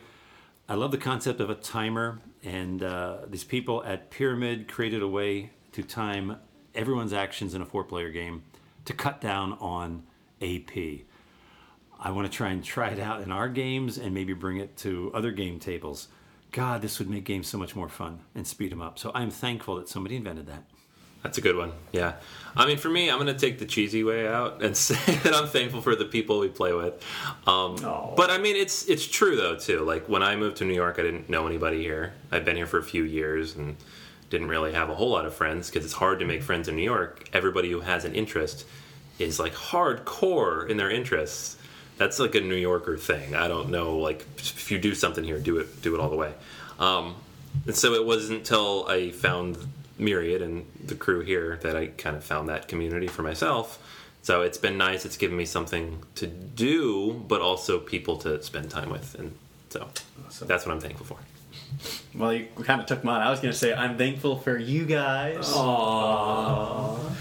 [0.69, 5.09] I love the concept of a timer, and uh, these people at Pyramid created a
[5.09, 6.37] way to time
[6.75, 8.45] everyone's actions in a four-player game
[8.85, 10.05] to cut down on
[10.41, 11.01] AP.
[12.01, 14.77] I want to try and try it out in our games and maybe bring it
[14.79, 16.09] to other game tables.
[16.51, 18.99] God, this would make games so much more fun and speed them up.
[18.99, 20.65] So I'm thankful that somebody invented that.
[21.23, 21.73] That's a good one.
[21.93, 22.15] Yeah.
[22.57, 25.35] I mean, for me, I'm going to take the cheesy way out and say that
[25.35, 26.95] I'm thankful for the people we play with.
[27.47, 28.15] Um, Aw.
[28.15, 29.81] but I mean, it's it's true though too.
[29.81, 32.15] Like when I moved to New York, I didn't know anybody here.
[32.33, 33.77] I've been here for a few years and
[34.31, 36.77] didn't really have a whole lot of friends because it's hard to make friends in
[36.77, 37.29] New York.
[37.33, 38.65] Everybody who has an interest
[39.19, 41.59] is like hardcore in their interests.
[42.01, 43.35] That's like a New Yorker thing.
[43.35, 43.99] I don't know.
[43.99, 46.33] Like if you do something here, do it do it all the way.
[46.79, 47.15] Um,
[47.67, 49.59] and so it wasn't until I found
[49.99, 53.79] Myriad and the crew here that I kind of found that community for myself.
[54.23, 55.05] So it's been nice.
[55.05, 59.35] It's given me something to do, but also people to spend time with, and
[59.69, 59.87] so
[60.47, 61.19] that's what I'm thankful for.
[62.15, 63.23] Well, you kind of took mine.
[63.23, 65.49] I was going to say I'm thankful for you guys.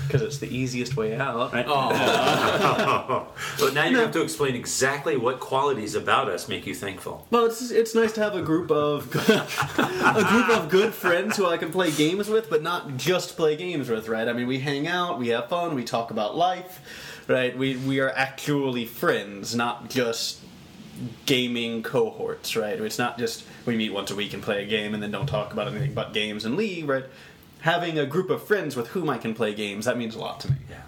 [0.07, 1.53] Because it's the easiest way out.
[1.53, 1.65] Right?
[3.59, 7.27] But now you have to explain exactly what qualities about us make you thankful.
[7.29, 9.13] Well, it's it's nice to have a group of
[9.77, 13.55] a group of good friends who I can play games with, but not just play
[13.55, 14.27] games with, right?
[14.27, 16.81] I mean, we hang out, we have fun, we talk about life,
[17.27, 17.55] right?
[17.57, 20.39] We we are actually friends, not just
[21.25, 22.79] gaming cohorts, right?
[22.79, 25.28] It's not just we meet once a week and play a game and then don't
[25.28, 27.05] talk about anything but games and leave, right?
[27.62, 30.39] Having a group of friends with whom I can play games that means a lot
[30.41, 30.57] to me.
[30.70, 30.82] Yeah.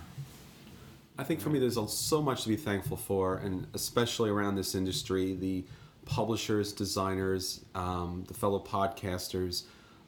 [1.17, 4.73] I think for me, there's so much to be thankful for, and especially around this
[4.73, 5.63] industry, the
[6.05, 9.63] publishers, designers, um, the fellow podcasters,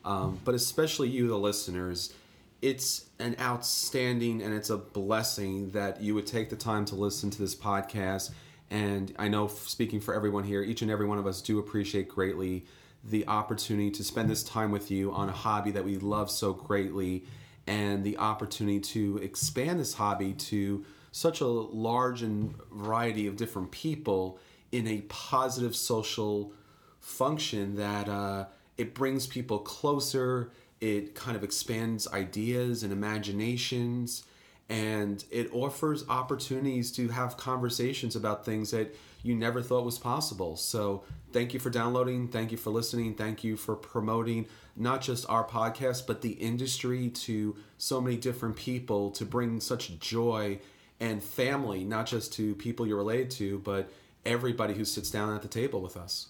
[0.05, 2.13] um, but especially you, the listeners.
[2.61, 7.29] It's an outstanding and it's a blessing that you would take the time to listen
[7.29, 8.31] to this podcast.
[8.73, 12.09] And I know, speaking for everyone here, each and every one of us do appreciate
[12.09, 12.65] greatly
[13.03, 16.53] the opportunity to spend this time with you on a hobby that we love so
[16.53, 17.23] greatly
[17.67, 23.69] and the opportunity to expand this hobby to such a large and variety of different
[23.69, 24.39] people
[24.71, 26.51] in a positive social
[26.99, 28.45] function that uh,
[28.79, 30.51] it brings people closer
[30.81, 34.23] it kind of expands ideas and imaginations
[34.69, 40.55] and it offers opportunities to have conversations about things that you never thought was possible.
[40.55, 45.29] So, thank you for downloading, thank you for listening, thank you for promoting not just
[45.29, 50.59] our podcast, but the industry to so many different people to bring such joy
[50.99, 53.91] and family, not just to people you're related to, but
[54.25, 56.27] everybody who sits down at the table with us.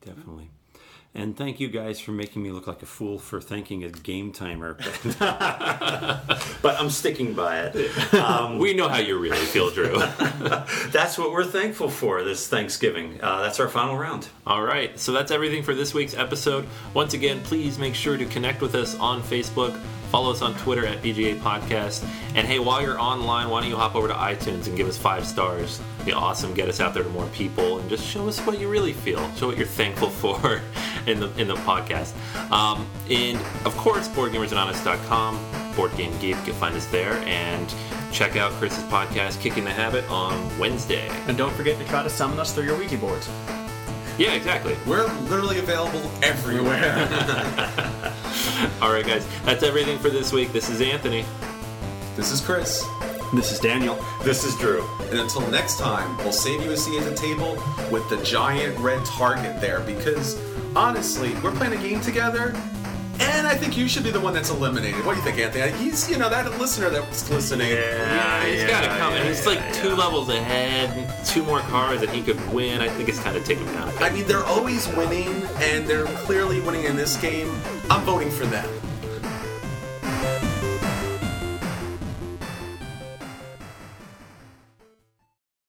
[0.00, 0.50] Definitely.
[1.12, 4.32] And thank you guys for making me look like a fool for thanking a game
[4.32, 4.76] timer.
[6.62, 7.90] But I'm sticking by it.
[8.20, 9.98] Um, We know how you really feel, Drew.
[10.92, 13.18] that's what we're thankful for this Thanksgiving.
[13.22, 14.28] Uh, that's our final round.
[14.46, 16.66] All right, so that's everything for this week's episode.
[16.94, 19.78] Once again, please make sure to connect with us on Facebook,
[20.10, 22.04] follow us on Twitter at BGA Podcast,
[22.34, 24.98] and hey, while you're online, why don't you hop over to iTunes and give us
[24.98, 25.80] five stars?
[26.04, 28.68] Be awesome, get us out there to more people, and just show us what you
[28.68, 30.60] really feel, show what you're thankful for
[31.06, 32.12] in the in the podcast.
[32.50, 37.72] Um, and of course, BoardGamersAnonymous.com, Board Game Geek, you'll find us there, and
[38.12, 41.08] check out Chris's podcast, Kicking the Habit, on Wednesday.
[41.26, 43.28] And don't forget to try to summon us through your Ouija boards.
[44.18, 44.76] Yeah, exactly.
[44.86, 47.08] We're literally available everywhere.
[48.82, 50.52] All right, guys, that's everything for this week.
[50.52, 51.24] This is Anthony.
[52.16, 52.86] this is Chris.
[53.32, 53.96] This is Daniel.
[54.22, 54.86] This is Drew.
[55.08, 57.54] And until next time, we'll save you a seat at the table
[57.90, 60.38] with the giant red target there because
[60.76, 62.52] honestly, we're playing a game together.
[63.20, 65.04] And I think you should be the one that's eliminated.
[65.04, 65.72] What do you think, Anthony?
[65.76, 67.70] He's, you know, that listener that's listening.
[67.70, 69.12] Yeah, he's got to come.
[69.12, 72.80] and he's like two levels ahead, two more cards that he could win.
[72.80, 73.88] I think it's kind of taken down.
[73.88, 74.02] a bit.
[74.02, 77.50] I mean, they're always winning, and they're clearly winning in this game.
[77.90, 78.68] I'm voting for them.